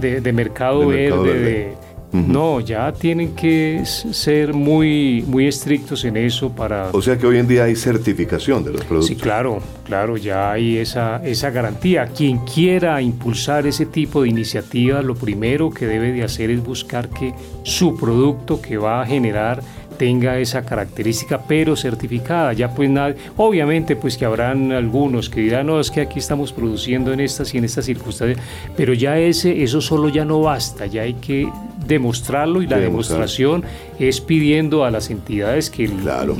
de, 0.00 0.32
mercado, 0.32 0.88
verde, 0.88 1.76
No, 2.12 2.60
ya 2.60 2.92
tienen 2.92 3.34
que 3.34 3.82
ser 3.84 4.52
muy, 4.52 5.24
muy 5.26 5.46
estrictos 5.46 6.04
en 6.04 6.16
eso 6.16 6.50
para... 6.50 6.90
O 6.92 7.00
sea 7.00 7.16
que 7.16 7.26
hoy 7.26 7.38
en 7.38 7.46
día 7.46 7.64
hay 7.64 7.76
certificación 7.76 8.64
de 8.64 8.72
los 8.72 8.84
productos. 8.84 9.06
Sí, 9.06 9.16
claro, 9.16 9.60
claro, 9.84 10.16
ya 10.16 10.50
hay 10.50 10.78
esa, 10.78 11.24
esa 11.24 11.50
garantía. 11.50 12.06
Quien 12.06 12.38
quiera 12.38 13.00
impulsar 13.00 13.66
ese 13.66 13.86
tipo 13.86 14.22
de 14.22 14.28
iniciativas, 14.28 15.04
lo 15.04 15.14
primero 15.14 15.70
que 15.70 15.86
debe 15.86 16.12
de 16.12 16.24
hacer 16.24 16.50
es 16.50 16.62
buscar 16.62 17.08
que 17.08 17.32
su 17.62 17.96
producto 17.96 18.60
que 18.60 18.76
va 18.76 19.02
a 19.02 19.06
generar 19.06 19.62
tenga 20.00 20.38
esa 20.38 20.64
característica, 20.64 21.42
pero 21.46 21.76
certificada. 21.76 22.54
Ya 22.54 22.74
pues 22.74 22.88
nada, 22.88 23.14
obviamente 23.36 23.96
pues 23.96 24.16
que 24.16 24.24
habrán 24.24 24.72
algunos 24.72 25.28
que 25.28 25.42
dirán, 25.42 25.66
no, 25.66 25.78
es 25.78 25.90
que 25.90 26.00
aquí 26.00 26.18
estamos 26.18 26.54
produciendo 26.54 27.12
en 27.12 27.20
estas 27.20 27.52
y 27.52 27.58
en 27.58 27.64
estas 27.66 27.84
circunstancias, 27.84 28.42
pero 28.78 28.94
ya 28.94 29.18
ese, 29.18 29.62
eso 29.62 29.82
solo 29.82 30.08
ya 30.08 30.24
no 30.24 30.40
basta, 30.40 30.86
ya 30.86 31.02
hay 31.02 31.12
que 31.14 31.50
demostrarlo 31.86 32.62
y 32.62 32.66
la 32.66 32.78
demostración 32.78 33.62
es 33.98 34.22
pidiendo 34.22 34.86
a 34.86 34.90
las 34.90 35.10
entidades 35.10 35.68
que 35.68 35.90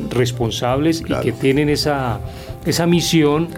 responsables 0.09 1.03
y 1.07 1.13
que 1.23 1.33
tienen 1.33 1.69
esa 1.69 2.19
esa 2.67 2.87
misión 2.87 3.49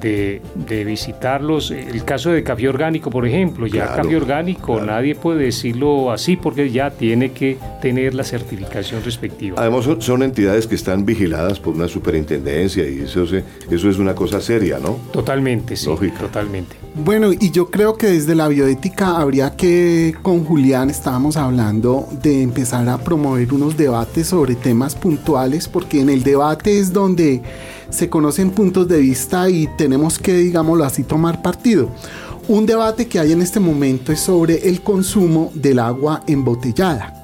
de, 0.00 0.40
visitarlos. 0.84 1.70
El 1.70 2.04
caso 2.04 2.30
de 2.30 2.42
café 2.42 2.68
orgánico, 2.68 3.10
por 3.10 3.26
ejemplo, 3.26 3.66
ya 3.66 3.94
café 3.94 4.16
orgánico, 4.16 4.80
nadie 4.80 5.14
puede 5.14 5.44
decirlo 5.44 6.10
así 6.12 6.36
porque 6.36 6.70
ya 6.70 6.90
tiene 6.90 7.32
que 7.32 7.58
tener 7.82 8.14
la 8.14 8.24
certificación 8.24 9.02
respectiva. 9.04 9.60
Además 9.60 9.86
son, 10.00 10.22
entidades 10.22 10.66
que 10.66 10.74
están 10.74 11.04
vigiladas 11.04 11.60
por 11.60 11.74
una 11.74 11.88
superintendencia 11.88 12.88
y 12.88 13.00
eso, 13.00 13.24
eso 13.24 13.90
es 13.90 13.98
una 13.98 14.14
cosa 14.14 14.40
seria, 14.40 14.78
¿no? 14.78 14.98
Totalmente, 15.12 15.76
sí. 15.76 15.88
Totalmente. 16.18 16.76
Bueno, 16.94 17.32
y 17.32 17.50
yo 17.50 17.70
creo 17.70 17.96
que 17.96 18.08
desde 18.08 18.34
la 18.34 18.48
bioética 18.48 19.18
habría 19.18 19.54
que, 19.54 20.14
con 20.22 20.44
Julián 20.44 20.90
estábamos 20.90 21.36
hablando 21.36 22.08
de 22.22 22.42
empezar 22.42 22.88
a 22.88 22.98
promover 22.98 23.52
unos 23.52 23.76
debates 23.76 24.28
sobre 24.28 24.54
temas 24.56 24.94
puntuales, 24.94 25.68
porque 25.68 26.00
en 26.00 26.10
el 26.10 26.22
debate 26.22 26.78
es 26.78 26.92
donde 26.92 27.42
se 27.90 28.08
conocen 28.08 28.50
puntos 28.50 28.88
de 28.88 28.98
vista 28.98 29.48
y 29.48 29.68
tenemos 29.76 30.18
que, 30.18 30.34
digámoslo 30.34 30.84
así, 30.84 31.04
tomar 31.04 31.42
partido. 31.42 31.90
Un 32.48 32.66
debate 32.66 33.06
que 33.06 33.18
hay 33.18 33.32
en 33.32 33.42
este 33.42 33.60
momento 33.60 34.12
es 34.12 34.20
sobre 34.20 34.68
el 34.68 34.80
consumo 34.80 35.50
del 35.54 35.78
agua 35.78 36.22
embotellada. 36.26 37.14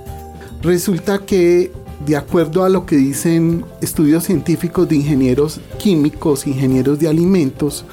Resulta 0.62 1.18
que, 1.18 1.72
de 2.04 2.16
acuerdo 2.16 2.64
a 2.64 2.68
lo 2.68 2.84
que 2.86 2.96
dicen 2.96 3.64
estudios 3.80 4.24
científicos 4.24 4.88
de 4.88 4.96
ingenieros 4.96 5.60
químicos, 5.78 6.46
ingenieros 6.46 6.98
de 6.98 7.08
alimentos, 7.08 7.84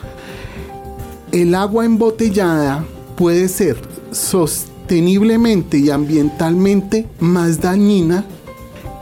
el 1.32 1.56
agua 1.56 1.86
embotellada 1.86 2.84
puede 3.16 3.48
ser 3.48 3.78
sosteniblemente 4.12 5.78
y 5.78 5.90
ambientalmente 5.90 7.08
más 7.20 7.62
dañina 7.62 8.26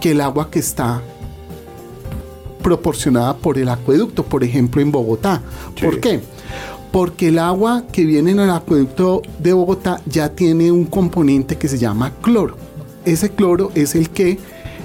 que 0.02 0.12
el 0.12 0.22
agua 0.22 0.52
que 0.52 0.60
está 0.60 1.02
proporcionada 2.62 3.36
por 3.36 3.58
el 3.58 3.70
acueducto, 3.70 4.24
por 4.24 4.44
ejemplo 4.44 4.82
en 4.82 4.92
Bogotá. 4.92 5.42
¿Por 5.82 6.00
qué? 6.00 6.22
Porque 6.92 7.28
el 7.28 7.40
agua 7.40 7.84
que 7.92 8.06
viene 8.06 8.32
en 8.32 8.40
el 8.40 8.50
acueducto 8.50 9.22
de 9.40 9.54
Bogotá 9.54 10.02
ya 10.06 10.30
tiene 10.30 10.72
un 10.72 10.86
componente 10.86 11.58
que 11.58 11.68
se 11.68 11.78
llama 11.78 12.14
cloro. 12.22 12.56
Ese 13.06 13.30
cloro 13.30 13.72
es 13.76 13.96
el 13.96 14.10
que 14.10 14.40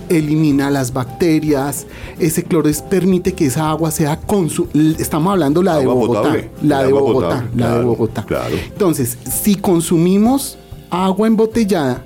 elimina 0.08 0.70
las 0.70 0.92
bacterias, 0.92 1.86
ese 2.18 2.44
cloro 2.44 2.70
permite 2.90 3.32
que 3.32 3.46
esa 3.46 3.70
agua 3.70 3.90
sea 3.90 4.20
consumida. 4.20 4.96
Estamos 4.98 5.32
hablando 5.32 5.62
la 5.62 5.78
de 5.78 5.86
Bogotá, 5.86 6.36
la 6.62 6.82
de 6.82 6.92
Bogotá, 6.92 7.48
la 7.56 7.78
de 7.78 7.84
Bogotá. 7.84 8.26
Entonces, 8.66 9.18
si 9.30 9.56
consumimos 9.56 10.58
agua 10.90 11.26
embotellada, 11.26 12.04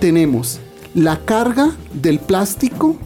tenemos 0.00 0.60
la 0.94 1.18
carga 1.24 1.72
del 1.92 2.18
plástico 2.18 2.96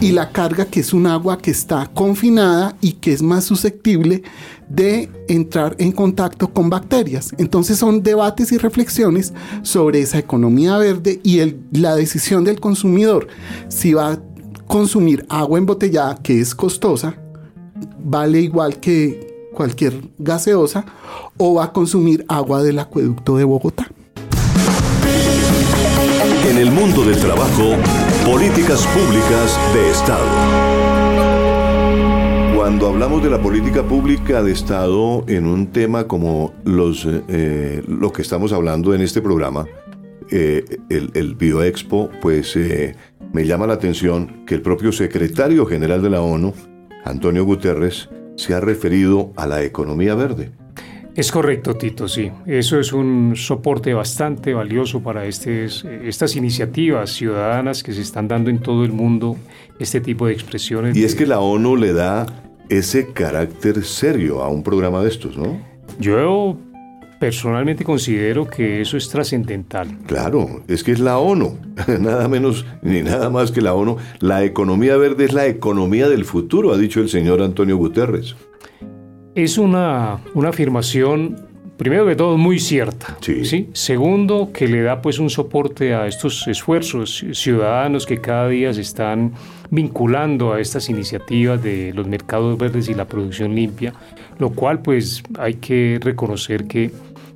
y 0.00 0.12
la 0.12 0.30
carga 0.30 0.66
que 0.66 0.80
es 0.80 0.92
un 0.92 1.06
agua 1.06 1.38
que 1.38 1.50
está 1.50 1.90
confinada 1.92 2.76
y 2.80 2.92
que 2.92 3.12
es 3.12 3.22
más 3.22 3.44
susceptible 3.44 4.22
de 4.68 5.10
entrar 5.28 5.74
en 5.78 5.92
contacto 5.92 6.48
con 6.52 6.70
bacterias. 6.70 7.34
Entonces 7.38 7.78
son 7.78 8.02
debates 8.02 8.52
y 8.52 8.58
reflexiones 8.58 9.32
sobre 9.62 10.00
esa 10.00 10.18
economía 10.18 10.76
verde 10.78 11.20
y 11.22 11.40
la 11.72 11.96
decisión 11.96 12.44
del 12.44 12.60
consumidor 12.60 13.28
si 13.68 13.94
va 13.94 14.12
a 14.12 14.20
consumir 14.66 15.26
agua 15.28 15.58
embotellada 15.58 16.16
que 16.22 16.40
es 16.40 16.54
costosa, 16.54 17.14
vale 17.98 18.40
igual 18.40 18.78
que 18.78 19.48
cualquier 19.52 20.00
gaseosa, 20.18 20.84
o 21.36 21.54
va 21.54 21.64
a 21.64 21.72
consumir 21.72 22.24
agua 22.28 22.62
del 22.62 22.78
acueducto 22.78 23.36
de 23.36 23.44
Bogotá. 23.44 23.88
En 26.48 26.56
el 26.56 26.70
mundo 26.70 27.04
del 27.04 27.18
trabajo, 27.18 27.74
políticas 28.24 28.86
públicas 28.88 29.58
de 29.74 29.90
Estado. 29.90 30.24
Cuando 32.54 32.88
hablamos 32.88 33.22
de 33.22 33.30
la 33.30 33.40
política 33.40 33.82
pública 33.82 34.42
de 34.42 34.52
Estado 34.52 35.24
en 35.26 35.46
un 35.46 35.68
tema 35.68 36.06
como 36.06 36.54
los, 36.64 37.06
eh, 37.06 37.82
lo 37.86 38.12
que 38.12 38.22
estamos 38.22 38.52
hablando 38.52 38.94
en 38.94 39.00
este 39.00 39.22
programa, 39.22 39.66
eh, 40.30 40.64
el, 40.88 41.34
Bioexpo, 41.34 42.10
pues 42.20 42.54
eh, 42.56 42.94
me 43.32 43.46
llama 43.46 43.66
la 43.66 43.74
atención 43.74 44.44
que 44.46 44.54
el 44.54 44.62
propio 44.62 44.92
secretario 44.92 45.66
general 45.66 46.02
de 46.02 46.10
la 46.10 46.20
ONU, 46.20 46.52
Antonio 47.04 47.44
Guterres, 47.44 48.08
se 48.36 48.54
ha 48.54 48.60
referido 48.60 49.32
a 49.36 49.46
la 49.46 49.62
economía 49.62 50.14
verde. 50.14 50.52
Es 51.20 51.30
correcto, 51.30 51.76
Tito, 51.76 52.08
sí. 52.08 52.30
Eso 52.46 52.80
es 52.80 52.94
un 52.94 53.34
soporte 53.36 53.92
bastante 53.92 54.54
valioso 54.54 55.02
para 55.02 55.26
estas 55.26 56.34
iniciativas 56.34 57.10
ciudadanas 57.10 57.82
que 57.82 57.92
se 57.92 58.00
están 58.00 58.26
dando 58.26 58.48
en 58.48 58.58
todo 58.58 58.86
el 58.86 58.92
mundo, 58.92 59.36
este 59.78 60.00
tipo 60.00 60.26
de 60.26 60.32
expresiones. 60.32 60.96
Y 60.96 61.04
es 61.04 61.14
que 61.14 61.26
la 61.26 61.40
ONU 61.40 61.76
le 61.76 61.92
da 61.92 62.24
ese 62.70 63.12
carácter 63.12 63.84
serio 63.84 64.42
a 64.42 64.48
un 64.48 64.62
programa 64.62 65.02
de 65.02 65.10
estos, 65.10 65.36
¿no? 65.36 65.60
Yo 65.98 66.56
personalmente 67.20 67.84
considero 67.84 68.46
que 68.46 68.80
eso 68.80 68.96
es 68.96 69.10
trascendental. 69.10 69.98
Claro, 70.06 70.62
es 70.68 70.82
que 70.82 70.92
es 70.92 71.00
la 71.00 71.18
ONU, 71.18 71.58
nada 72.00 72.28
menos 72.28 72.64
ni 72.80 73.02
nada 73.02 73.28
más 73.28 73.52
que 73.52 73.60
la 73.60 73.74
ONU. 73.74 73.98
La 74.20 74.42
economía 74.42 74.96
verde 74.96 75.26
es 75.26 75.34
la 75.34 75.46
economía 75.46 76.08
del 76.08 76.24
futuro, 76.24 76.72
ha 76.72 76.78
dicho 76.78 76.98
el 76.98 77.10
señor 77.10 77.42
Antonio 77.42 77.76
Guterres. 77.76 78.36
Es 79.34 79.58
una, 79.58 80.20
afirmación, 80.46 81.36
primero 81.76 82.06
que 82.06 82.16
todo, 82.16 82.36
muy 82.36 82.58
cierta. 82.58 83.16
Sí. 83.20 83.68
Segundo, 83.72 84.50
que 84.52 84.66
le 84.66 84.82
da 84.82 85.00
pues 85.00 85.18
un 85.18 85.30
soporte 85.30 85.94
a 85.94 86.06
estos 86.06 86.46
esfuerzos 86.48 87.24
ciudadanos 87.32 88.06
que 88.06 88.20
cada 88.20 88.48
día 88.48 88.72
se 88.74 88.80
están 88.80 89.32
vinculando 89.70 90.52
a 90.52 90.60
estas 90.60 90.88
iniciativas 90.90 91.62
de 91.62 91.92
los 91.94 92.06
mercados 92.06 92.58
verdes 92.58 92.88
y 92.88 92.94
la 92.94 93.06
producción 93.06 93.54
limpia, 93.54 93.94
lo 94.38 94.50
cual 94.50 94.82
pues 94.82 95.22
hay 95.38 95.54
que 95.54 95.98
reconocer 96.02 96.64
que, 96.64 96.90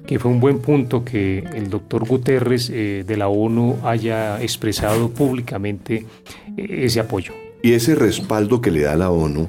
que 0.07 0.19
fue 0.19 0.33
un 0.33 0.41
buen 0.41 0.59
punto 0.59 1.05
que 1.05 1.45
el 1.55 1.71
doctor 1.71 2.07
Guterres 2.07 2.71
eh, 2.71 3.05
de 3.07 3.17
la 3.17 3.29
ONU 3.29 3.79
haya 3.85 4.43
expresado 4.43 5.11
públicamente 5.11 6.07
eh, 6.57 6.67
ese 6.85 6.99
apoyo. 6.99 7.33
Y 7.63 7.73
ese 7.73 7.95
respaldo 7.95 8.61
que 8.61 8.71
le 8.71 8.83
da 8.83 8.97
la 8.97 9.11
ONU, 9.11 9.49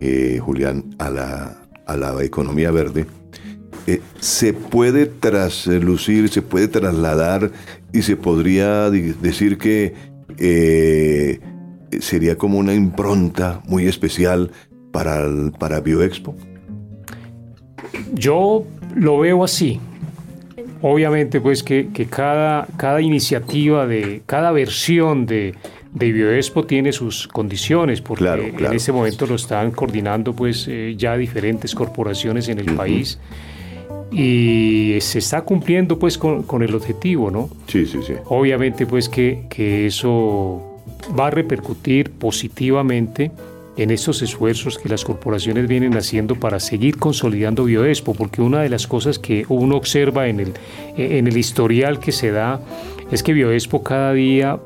eh, 0.00 0.38
Julián, 0.40 0.96
a 0.98 1.10
la 1.10 1.61
a 1.86 1.96
la 1.96 2.22
economía 2.22 2.70
verde, 2.70 3.06
eh, 3.86 4.00
se 4.20 4.52
puede 4.52 5.06
traslucir, 5.06 6.28
se 6.28 6.42
puede 6.42 6.68
trasladar 6.68 7.50
y 7.92 8.02
se 8.02 8.16
podría 8.16 8.90
decir 8.90 9.58
que 9.58 9.94
eh, 10.38 11.40
sería 12.00 12.36
como 12.36 12.58
una 12.58 12.74
impronta 12.74 13.60
muy 13.66 13.86
especial 13.86 14.50
para, 14.92 15.28
para 15.58 15.80
Bioexpo. 15.80 16.36
Yo 18.12 18.64
lo 18.94 19.18
veo 19.18 19.42
así. 19.42 19.80
Obviamente, 20.80 21.40
pues 21.40 21.62
que, 21.62 21.88
que 21.92 22.06
cada, 22.06 22.66
cada 22.76 23.00
iniciativa 23.00 23.86
de, 23.86 24.22
cada 24.26 24.50
versión 24.52 25.26
de, 25.26 25.54
de 25.92 26.10
Bioexpo 26.10 26.64
tiene 26.64 26.92
sus 26.92 27.28
condiciones, 27.28 28.00
porque 28.00 28.54
en 28.58 28.72
este 28.72 28.92
momento 28.92 29.26
lo 29.26 29.34
están 29.34 29.72
coordinando 29.72 30.34
pues 30.34 30.66
eh, 30.68 30.94
ya 30.96 31.16
diferentes 31.16 31.74
corporaciones 31.74 32.48
en 32.48 32.58
el 32.58 32.74
país 32.74 33.18
y 34.10 34.96
se 35.00 35.18
está 35.18 35.42
cumpliendo 35.42 35.98
pues 35.98 36.16
con, 36.16 36.62
el 36.62 36.74
objetivo, 36.74 37.30
¿no? 37.30 37.50
Sí, 37.66 37.86
sí, 37.86 37.98
sí. 38.06 38.14
Obviamente 38.26 38.86
pues 38.86 39.08
que, 39.08 39.44
que 39.50 39.86
eso 39.86 40.80
va 41.18 41.26
a 41.26 41.30
repercutir 41.30 42.10
positivamente 42.10 43.30
en 43.76 43.90
estos 43.90 44.20
esfuerzos 44.22 44.78
que 44.78 44.88
las 44.88 45.04
corporaciones 45.04 45.66
vienen 45.66 45.96
haciendo 45.96 46.36
para 46.36 46.60
seguir 46.60 46.98
consolidando 46.98 47.64
Bioexpo, 47.64 48.14
porque 48.14 48.42
una 48.42 48.60
de 48.62 48.68
las 48.68 48.86
cosas 48.86 49.18
que 49.18 49.44
uno 49.48 49.76
observa 49.76 50.28
en 50.28 50.40
el, 50.40 50.52
en 50.96 51.26
el 51.26 51.36
historial 51.36 51.98
que 51.98 52.12
se 52.12 52.30
da 52.30 52.60
es 53.10 53.22
que 53.22 53.32
Bioexpo 53.32 53.82
cada 53.82 54.12
día 54.12 54.58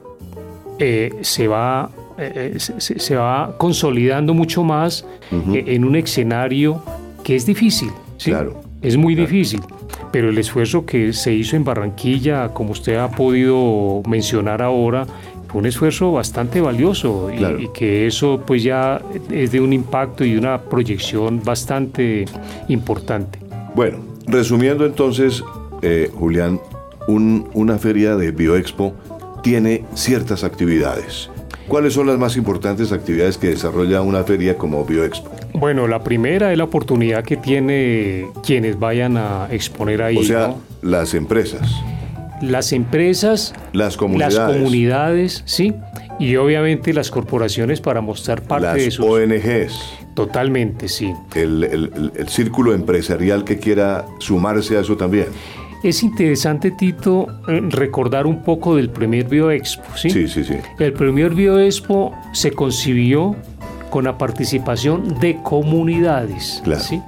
eh, 0.79 1.15
se, 1.23 1.49
va, 1.49 1.91
eh, 2.19 2.57
eh, 2.57 2.59
se, 2.59 3.17
va 3.17 3.55
consolidando 3.59 4.35
mucho 4.35 4.63
más 4.63 5.07
en 5.31 5.85
un 5.85 5.97
escenario 5.97 6.83
que 7.25 7.37
es 7.37 7.47
difícil. 7.47 7.91
Claro. 8.23 8.61
Es 8.83 8.97
muy 8.97 9.15
difícil. 9.15 9.61
pero 10.13 10.31
el 10.31 10.39
esfuerzo 10.39 10.87
que 10.87 11.13
se 11.13 11.33
hizo 11.33 11.57
en 11.57 11.65
Barranquilla, 11.65 12.49
como 12.55 12.71
usted 12.71 12.97
ha 12.97 13.11
podido 13.11 14.03
mencionar 14.07 14.63
ahora, 14.63 15.07
fue 15.49 15.61
un 15.61 15.67
esfuerzo 15.67 16.13
bastante 16.13 16.61
valioso 16.61 17.31
y, 17.31 17.69
que 17.69 18.07
eso 18.07 18.43
pues 18.47 18.63
ya 18.63 19.01
es 19.31 19.53
de 19.53 19.61
un 19.61 19.73
impacto 19.73 20.25
y 20.25 20.37
una 20.37 20.61
proyección 20.61 21.43
bastante 21.43 22.27
importante. 22.69 23.39
Bueno, 23.75 23.99
resumiendo 24.27 24.85
entonces, 24.85 25.43
eh, 25.83 26.11
Julián, 26.15 26.61
una 27.09 27.79
feria 27.79 28.17
de 28.17 28.33
Bioexpo 28.33 28.95
tiene 29.47 29.85
ciertas 29.95 30.43
actividades. 30.43 31.31
¿Cuáles 31.69 31.93
son 31.93 32.09
las 32.09 32.19
más 32.19 32.37
importantes 32.37 32.91
actividades 32.91 33.39
que 33.39 33.51
desarrolla 33.51 34.03
una 34.03 34.25
feria 34.25 34.59
como 34.59 34.85
Bioexpo? 34.85 35.31
Bueno, 35.53 35.87
la 35.87 36.03
primera 36.03 36.51
es 36.51 36.59
la 36.59 36.65
oportunidad 36.65 37.23
que 37.23 37.37
tiene 37.37 38.27
quienes 38.45 38.77
vayan 38.77 39.17
a 39.17 39.47
exponer 39.53 40.03
ahí. 40.03 40.17
O 40.17 40.25
sea, 40.25 40.57
las 40.83 41.15
empresas. 41.15 41.63
Las 42.43 42.73
empresas, 42.73 43.55
las 43.73 43.97
comunidades. 43.97 44.35
las 44.35 44.53
comunidades, 44.53 45.43
sí, 45.45 45.75
y 46.19 46.35
obviamente 46.35 46.93
las 46.93 47.13
corporaciones 47.13 47.81
para 47.81 48.01
mostrar 48.01 48.43
parte 48.43 48.81
de 48.81 48.91
sus 48.91 49.07
ONGs. 49.07 49.81
Totalmente, 50.15 50.89
sí. 50.89 51.15
El, 51.37 52.13
el 52.17 52.29
círculo 52.29 52.75
empresarial 52.75 53.45
que 53.45 53.59
quiera 53.59 54.07
sumarse 54.19 54.77
a 54.77 54.81
eso 54.81 54.97
también. 54.97 55.27
Es 55.83 56.03
interesante, 56.03 56.71
Tito, 56.71 57.27
eh, 57.49 57.61
recordar 57.71 58.27
un 58.27 58.43
poco 58.43 58.77
del 58.77 58.91
primer 58.91 59.29
Bioexpo. 59.29 59.85
¿sí? 59.97 60.11
sí, 60.11 60.29
sí, 60.29 60.45
sí. 60.45 60.55
El 60.79 60.93
primer 60.93 61.35
Bioexpo 61.35 62.13
se 62.33 62.53
concibió 62.53 63.37
con 63.91 64.05
la 64.05 64.19
participación 64.19 65.19
de 65.21 65.39
comunidades. 65.43 66.61
Claro. 66.65 66.81
¿sí? 66.81 67.01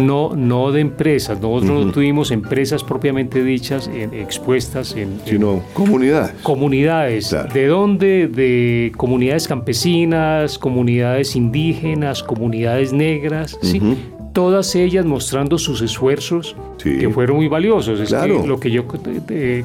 No, 0.00 0.34
no 0.34 0.72
de 0.72 0.80
empresas. 0.80 1.40
Nosotros 1.40 1.86
no 1.86 1.92
tuvimos 1.92 2.30
empresas 2.30 2.82
propiamente 2.82 3.42
dichas 3.42 3.90
expuestas 3.92 4.94
en. 4.96 5.20
Sino 5.24 5.62
comunidades. 5.74 6.32
Comunidades. 6.42 7.34
¿De 7.52 7.66
dónde? 7.66 8.28
De 8.28 8.92
comunidades 8.96 9.48
campesinas, 9.48 10.58
comunidades 10.58 11.36
indígenas, 11.36 12.22
comunidades 12.22 12.92
negras. 12.92 13.58
¿sí? 13.62 13.80
Todas 14.32 14.74
ellas 14.74 15.04
mostrando 15.04 15.58
sus 15.58 15.82
esfuerzos 15.82 16.56
que 16.82 17.08
fueron 17.10 17.36
muy 17.36 17.48
valiosos. 17.48 18.00
Es 18.00 18.12
lo 18.12 18.58
que 18.58 18.70
yo 18.70 18.84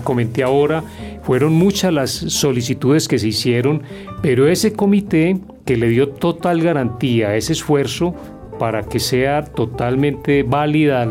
comenté 0.03 0.43
ahora, 0.43 0.83
fueron 1.23 1.53
muchas 1.53 1.93
las 1.93 2.11
solicitudes 2.11 3.07
que 3.07 3.19
se 3.19 3.29
hicieron, 3.29 3.83
pero 4.21 4.47
ese 4.47 4.73
comité 4.73 5.39
que 5.65 5.77
le 5.77 5.89
dio 5.89 6.09
total 6.09 6.61
garantía 6.61 7.29
a 7.29 7.35
ese 7.35 7.53
esfuerzo 7.53 8.13
para 8.59 8.83
que 8.83 8.99
sea 8.99 9.43
totalmente 9.43 10.43
válida 10.43 11.03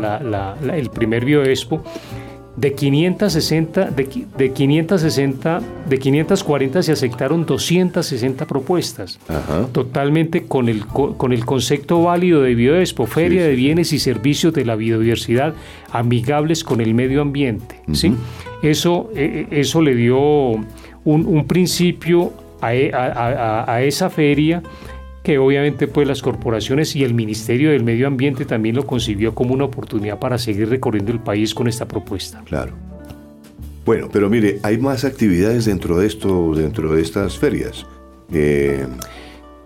el 0.73 0.89
primer 0.89 1.25
Bioexpo, 1.25 1.83
de 2.57 2.73
560, 2.73 3.91
de, 3.91 4.25
de 4.35 4.51
560, 4.51 5.61
de 5.87 5.99
540 5.99 6.83
se 6.83 6.91
aceptaron 6.91 7.45
260 7.45 8.45
propuestas, 8.47 9.19
totalmente 9.71 10.47
con 10.47 10.67
el, 10.67 10.85
con 10.87 11.31
el 11.33 11.45
concepto 11.45 12.01
válido 12.01 12.41
de 12.41 12.55
Bioexpo, 12.55 13.05
Feria 13.05 13.43
de 13.43 13.53
Bienes 13.53 13.93
y 13.93 13.99
Servicios 13.99 14.53
de 14.53 14.65
la 14.65 14.75
Biodiversidad 14.75 15.53
amigables 15.91 16.63
con 16.63 16.81
el 16.81 16.95
medio 16.95 17.21
ambiente. 17.21 17.79
¿sí? 17.93 18.15
eso, 18.63 19.11
e, 19.15 19.47
e, 19.51 19.59
eso 19.61 19.81
le 19.81 19.93
dio 19.93 20.19
un, 20.19 20.65
un 21.05 21.45
principio 21.45 22.33
a, 22.59 22.69
a, 22.69 23.71
a 23.71 23.83
esa 23.83 24.09
feria 24.09 24.63
que 25.27 25.37
obviamente 25.37 25.89
pues 25.89 26.07
las 26.07 26.21
corporaciones 26.21 26.95
y 26.95 27.03
el 27.03 27.13
Ministerio 27.13 27.71
del 27.71 27.83
Medio 27.83 28.07
Ambiente 28.07 28.45
también 28.45 28.77
lo 28.77 28.87
concibió 28.87 29.35
como 29.35 29.53
una 29.53 29.65
oportunidad 29.65 30.19
para 30.19 30.37
seguir 30.37 30.69
recorriendo 30.69 31.11
el 31.11 31.19
país 31.19 31.53
con 31.53 31.67
esta 31.67 31.85
propuesta. 31.85 32.41
Claro. 32.45 32.71
Bueno, 33.85 34.07
pero 34.09 34.29
mire, 34.29 34.61
hay 34.63 34.77
más 34.77 35.03
actividades 35.03 35.65
dentro 35.65 35.97
de 35.97 36.07
esto, 36.07 36.55
dentro 36.55 36.95
de 36.95 37.01
estas 37.01 37.37
ferias. 37.37 37.85
Eh, 38.31 38.87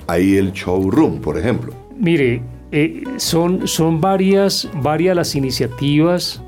hay 0.07 0.37
el 0.37 0.51
showroom, 0.51 1.21
por 1.21 1.37
ejemplo. 1.37 1.75
Mire, 1.95 2.41
eh, 2.71 3.03
son, 3.17 3.67
son 3.67 4.01
varias, 4.01 4.67
varias 4.81 5.15
las 5.15 5.35
iniciativas 5.35 6.41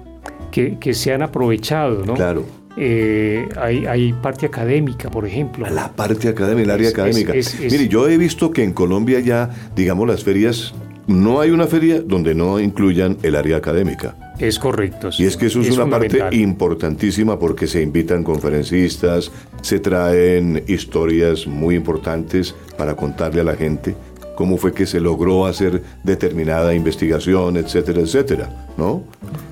que, 0.50 0.80
que 0.80 0.96
se 0.96 1.14
han 1.14 1.22
aprovechado, 1.22 2.04
¿no? 2.04 2.16
Claro. 2.16 2.46
Eh, 2.76 3.48
hay, 3.56 4.14
parte 4.14 4.46
académica, 4.46 5.10
por 5.10 5.26
ejemplo. 5.26 5.68
La 5.70 5.92
parte 5.92 6.28
académica, 6.28 6.64
el 6.64 6.72
área 6.72 6.90
académica. 6.90 7.34
Mire, 7.34 7.88
yo 7.88 8.08
he 8.08 8.18
visto 8.18 8.52
que 8.52 8.64
en 8.64 8.74
Colombia 8.74 9.20
ya, 9.20 9.50
digamos, 9.76 10.08
las 10.08 10.24
ferias, 10.24 10.74
no 11.08 11.42
hay 11.42 11.52
una 11.52 11.68
feria 11.68 12.02
donde 12.02 12.34
no 12.34 12.60
incluyan 12.60 13.18
el 13.24 13.36
área 13.36 13.58
académica. 13.58 14.16
Es 14.40 14.58
correcto. 14.58 15.10
Y 15.18 15.26
es 15.26 15.38
que 15.38 15.46
eso 15.48 15.62
es, 15.62 15.78
una 15.78 15.88
parte 15.88 16.20
importantísima 16.32 17.38
porque 17.38 17.68
se 17.68 17.82
invitan 17.82 18.24
conferencistas, 18.24 19.32
se 19.62 19.80
traen 19.80 20.64
historias 20.68 21.46
muy 21.46 21.76
importantes 21.76 22.56
para 22.78 22.96
contarle 22.96 23.42
a 23.42 23.44
la 23.44 23.56
gente 23.56 23.96
cómo 24.36 24.58
fue 24.58 24.74
que 24.74 24.86
se 24.86 25.00
logró 25.00 25.46
hacer 25.46 25.84
determinada 26.04 26.74
investigación, 26.74 27.58
etcétera, 27.58 28.02
etcétera, 28.02 28.68
¿no? 28.78 29.04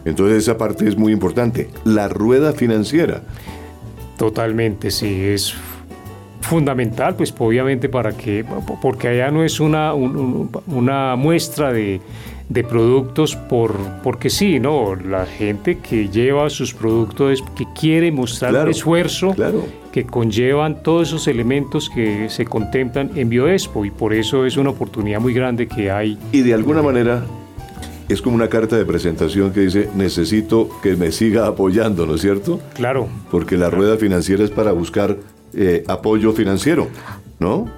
Entonces 0.05 0.39
esa 0.39 0.57
parte 0.57 0.87
es 0.87 0.97
muy 0.97 1.13
importante. 1.13 1.69
La 1.83 2.07
rueda 2.07 2.53
financiera. 2.53 3.21
Totalmente, 4.17 4.91
sí, 4.91 5.23
es 5.23 5.53
fundamental, 6.41 7.15
pues 7.15 7.33
obviamente 7.37 7.87
para 7.89 8.11
que, 8.11 8.45
porque 8.81 9.07
allá 9.07 9.31
no 9.31 9.43
es 9.43 9.59
una, 9.59 9.93
una 9.93 11.15
muestra 11.15 11.71
de, 11.71 12.01
de 12.51 12.63
productos 12.65 13.35
por 13.35 13.73
porque 14.03 14.29
sí, 14.29 14.59
¿no? 14.59 14.95
La 14.95 15.25
gente 15.25 15.77
que 15.77 16.09
lleva 16.09 16.49
sus 16.49 16.73
productos 16.73 17.41
que 17.55 17.65
quiere 17.79 18.11
mostrar 18.11 18.53
el 18.53 18.71
esfuerzo 18.71 19.33
que 19.91 20.05
conllevan 20.05 20.83
todos 20.83 21.09
esos 21.09 21.27
elementos 21.27 21.89
que 21.89 22.29
se 22.29 22.45
contemplan 22.45 23.11
en 23.15 23.29
Bioexpo 23.29 23.85
y 23.85 23.91
por 23.91 24.13
eso 24.13 24.45
es 24.45 24.57
una 24.57 24.69
oportunidad 24.69 25.19
muy 25.19 25.33
grande 25.33 25.67
que 25.67 25.91
hay. 25.91 26.17
Y 26.31 26.41
de 26.41 26.53
alguna 26.53 26.81
manera 26.81 27.23
es 28.09 28.21
como 28.21 28.35
una 28.35 28.49
carta 28.49 28.77
de 28.77 28.85
presentación 28.85 29.53
que 29.53 29.61
dice 29.61 29.89
necesito 29.95 30.69
que 30.81 30.95
me 30.95 31.11
siga 31.11 31.47
apoyando, 31.47 32.05
¿no 32.05 32.15
es 32.15 32.21
cierto? 32.21 32.59
Claro. 32.73 33.07
Porque 33.29 33.57
la 33.57 33.69
rueda 33.69 33.97
financiera 33.97 34.43
es 34.43 34.51
para 34.51 34.71
buscar 34.71 35.17
eh, 35.53 35.83
apoyo 35.87 36.33
financiero, 36.33 36.87
¿no? 37.39 37.69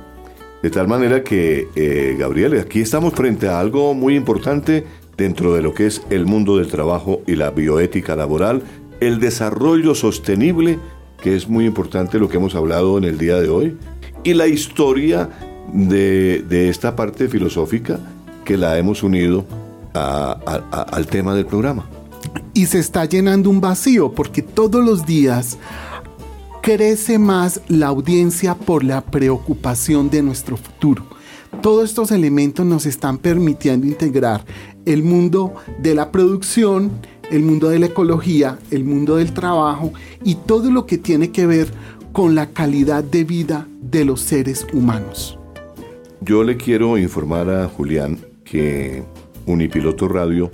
De 0.61 0.69
tal 0.69 0.87
manera 0.87 1.23
que, 1.23 1.67
eh, 1.75 2.15
Gabriel, 2.17 2.57
aquí 2.59 2.79
estamos 2.79 3.13
frente 3.13 3.49
a 3.49 3.59
algo 3.59 3.93
muy 3.93 4.15
importante 4.15 4.85
dentro 5.17 5.53
de 5.53 5.61
lo 5.61 5.73
que 5.73 5.87
es 5.87 6.01
el 6.09 6.25
mundo 6.25 6.57
del 6.57 6.67
trabajo 6.67 7.21
y 7.27 7.35
la 7.35 7.51
bioética 7.51 8.15
laboral, 8.15 8.63
el 8.99 9.19
desarrollo 9.19 9.93
sostenible, 9.93 10.79
que 11.23 11.37
es 11.37 11.47
muy 11.47 11.65
importante 11.65 12.19
lo 12.19 12.27
que 12.27 12.35
hemos 12.35 12.53
hablado 12.53 12.97
en 12.97 13.05
el 13.05 13.17
día 13.17 13.39
de 13.39 13.47
hoy, 13.47 13.77
y 14.25 14.33
la 14.33 14.45
historia 14.45 15.29
de, 15.71 16.69
esta 16.69 16.97
parte 16.97 17.29
filosófica 17.29 17.97
que 18.43 18.57
la 18.57 18.77
hemos 18.77 19.03
unido 19.03 19.45
al 19.93 21.07
tema 21.07 21.33
del 21.33 21.45
programa. 21.45 21.87
Y 22.53 22.65
se 22.65 22.79
está 22.79 23.05
llenando 23.05 23.49
un 23.49 23.61
vacío 23.61 24.11
porque 24.11 24.41
todos 24.41 24.83
los 24.83 25.05
días 25.05 25.57
crece 26.61 27.17
más 27.17 27.61
la 27.69 27.87
audiencia 27.87 28.53
por 28.53 28.83
la 28.83 28.99
preocupación 28.99 30.09
de 30.09 30.23
nuestro 30.23 30.57
futuro. 30.57 31.05
Todos 31.61 31.89
estos 31.89 32.11
elementos 32.11 32.65
nos 32.65 32.85
están 32.85 33.17
permitiendo 33.17 33.87
integrar 33.87 34.43
el 34.85 35.03
mundo 35.03 35.53
de 35.79 35.95
la 35.95 36.11
producción, 36.11 36.91
el 37.33 37.41
mundo 37.41 37.69
de 37.69 37.79
la 37.79 37.87
ecología, 37.87 38.59
el 38.69 38.83
mundo 38.83 39.15
del 39.15 39.33
trabajo 39.33 39.91
y 40.23 40.35
todo 40.35 40.69
lo 40.69 40.85
que 40.85 40.99
tiene 40.99 41.31
que 41.31 41.47
ver 41.47 41.67
con 42.11 42.35
la 42.35 42.51
calidad 42.51 43.03
de 43.03 43.23
vida 43.23 43.67
de 43.81 44.05
los 44.05 44.21
seres 44.21 44.67
humanos. 44.71 45.39
Yo 46.21 46.43
le 46.43 46.57
quiero 46.57 46.95
informar 46.95 47.49
a 47.49 47.67
Julián 47.67 48.19
que 48.43 49.03
Unipiloto 49.47 50.07
Radio 50.07 50.51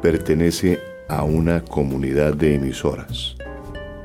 pertenece 0.00 0.78
a 1.08 1.24
una 1.24 1.64
comunidad 1.64 2.34
de 2.34 2.54
emisoras 2.54 3.34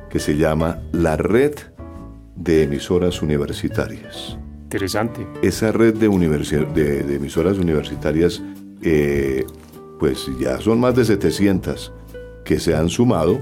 que 0.09 0.19
se 0.19 0.35
llama 0.35 0.79
la 0.93 1.17
Red 1.17 1.53
de 2.35 2.63
Emisoras 2.63 3.21
Universitarias. 3.21 4.39
Interesante. 4.63 5.27
Esa 5.43 5.71
red 5.71 5.93
de, 5.93 6.09
de, 6.09 7.15
emisoras 7.15 7.59
universitarias, 7.59 8.41
eh, 8.81 9.45
pues 9.99 10.28
ya 10.39 10.59
son 10.59 10.80
más 10.80 10.95
de 10.95 11.05
700 11.05 11.93
que 12.46 12.60
se 12.60 12.76
han 12.76 12.89
sumado 12.89 13.41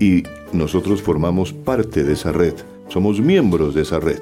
y 0.00 0.22
nosotros 0.52 1.02
formamos 1.02 1.52
parte 1.52 2.04
de 2.04 2.14
esa 2.14 2.32
red, 2.32 2.54
somos 2.88 3.20
miembros 3.20 3.74
de 3.74 3.82
esa 3.82 4.00
red. 4.00 4.20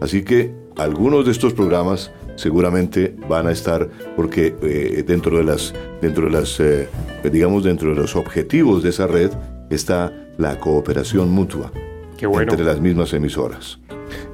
Así 0.00 0.22
que 0.22 0.54
algunos 0.76 1.26
de 1.26 1.32
estos 1.32 1.52
programas 1.52 2.10
seguramente 2.36 3.14
van 3.28 3.46
a 3.46 3.52
estar 3.52 3.88
porque 4.14 4.54
eh, 4.62 5.04
dentro 5.06 5.38
de 5.38 5.44
las 5.44 5.74
dentro 6.02 6.26
de 6.26 6.30
las 6.30 6.60
eh, 6.60 6.88
digamos 7.30 7.64
dentro 7.64 7.90
de 7.90 7.96
los 7.96 8.14
objetivos 8.14 8.82
de 8.82 8.90
esa 8.90 9.06
red 9.06 9.30
está 9.70 10.12
la 10.36 10.60
cooperación 10.60 11.30
mutua 11.30 11.72
entre 12.20 12.64
las 12.64 12.80
mismas 12.80 13.12
emisoras. 13.12 13.78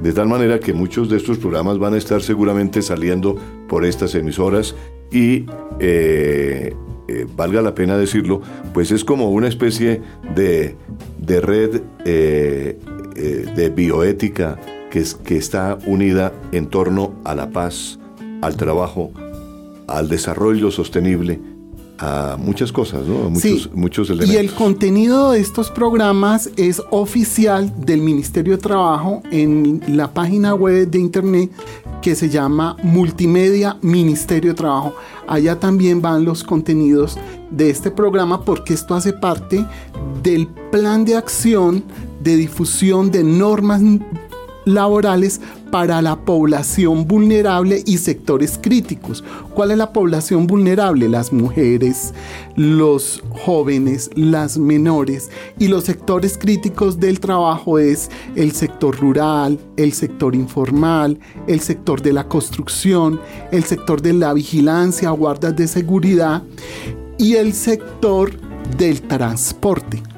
De 0.00 0.12
tal 0.12 0.28
manera 0.28 0.60
que 0.60 0.72
muchos 0.72 1.08
de 1.08 1.16
estos 1.16 1.38
programas 1.38 1.78
van 1.78 1.94
a 1.94 1.96
estar 1.96 2.22
seguramente 2.22 2.82
saliendo 2.82 3.36
por 3.68 3.84
estas 3.84 4.14
emisoras 4.14 4.74
y 5.10 5.46
eh, 5.78 6.74
eh, 7.08 7.26
valga 7.36 7.62
la 7.62 7.74
pena 7.74 7.96
decirlo, 7.96 8.40
pues 8.72 8.90
es 8.90 9.04
como 9.04 9.30
una 9.30 9.48
especie 9.48 10.02
de, 10.34 10.76
red 11.26 11.82
eh, 12.04 12.78
de 13.54 13.70
bioética 13.70 14.58
que, 14.90 15.04
que 15.24 15.36
está 15.36 15.78
unida 15.86 16.32
en 16.52 16.66
torno 16.66 17.14
a 17.24 17.34
la 17.34 17.50
paz, 17.50 17.98
al 18.40 18.56
trabajo, 18.56 19.12
al 19.86 20.08
desarrollo 20.08 20.70
sostenible 20.70 21.40
a 22.02 22.36
muchas 22.36 22.72
cosas, 22.72 23.06
¿no? 23.06 23.30
muchos, 23.30 23.70
muchos 23.72 24.10
elementos. 24.10 24.34
Y 24.34 24.36
el 24.36 24.52
contenido 24.52 25.30
de 25.30 25.40
estos 25.40 25.70
programas 25.70 26.50
es 26.56 26.82
oficial 26.90 27.72
del 27.86 28.00
Ministerio 28.00 28.56
de 28.56 28.62
Trabajo 28.62 29.22
en 29.30 29.80
la 29.88 30.12
página 30.12 30.54
web 30.54 30.90
de 30.90 30.98
internet 30.98 31.50
que 32.02 32.14
se 32.16 32.28
llama 32.28 32.76
Multimedia 32.82 33.78
Ministerio 33.80 34.50
de 34.50 34.56
Trabajo. 34.56 34.94
Allá 35.26 35.58
también 35.58 36.02
van 36.02 36.24
los 36.24 36.42
contenidos 36.42 37.16
de 37.50 37.70
este 37.70 37.90
programa 37.90 38.44
porque 38.44 38.74
esto 38.74 38.94
hace 38.94 39.12
parte 39.12 39.64
del 40.22 40.48
plan 40.70 41.04
de 41.04 41.16
acción 41.16 41.84
de 42.20 42.36
difusión 42.36 43.10
de 43.10 43.22
normas 43.22 43.80
laborales 44.64 45.40
para 45.70 46.02
la 46.02 46.16
población 46.16 47.06
vulnerable 47.06 47.82
y 47.86 47.98
sectores 47.98 48.58
críticos. 48.62 49.24
¿Cuál 49.54 49.70
es 49.70 49.78
la 49.78 49.92
población 49.92 50.46
vulnerable? 50.46 51.08
Las 51.08 51.32
mujeres, 51.32 52.12
los 52.56 53.22
jóvenes, 53.30 54.10
las 54.14 54.58
menores 54.58 55.30
y 55.58 55.68
los 55.68 55.84
sectores 55.84 56.36
críticos 56.36 57.00
del 57.00 57.20
trabajo 57.20 57.78
es 57.78 58.10
el 58.36 58.52
sector 58.52 58.98
rural, 58.98 59.58
el 59.76 59.92
sector 59.92 60.34
informal, 60.34 61.18
el 61.46 61.60
sector 61.60 62.02
de 62.02 62.12
la 62.12 62.28
construcción, 62.28 63.20
el 63.50 63.64
sector 63.64 64.02
de 64.02 64.12
la 64.12 64.34
vigilancia, 64.34 65.10
guardas 65.10 65.56
de 65.56 65.66
seguridad 65.66 66.42
y 67.18 67.36
el 67.36 67.52
sector 67.52 68.32
del 68.76 69.00
transporte. 69.02 70.11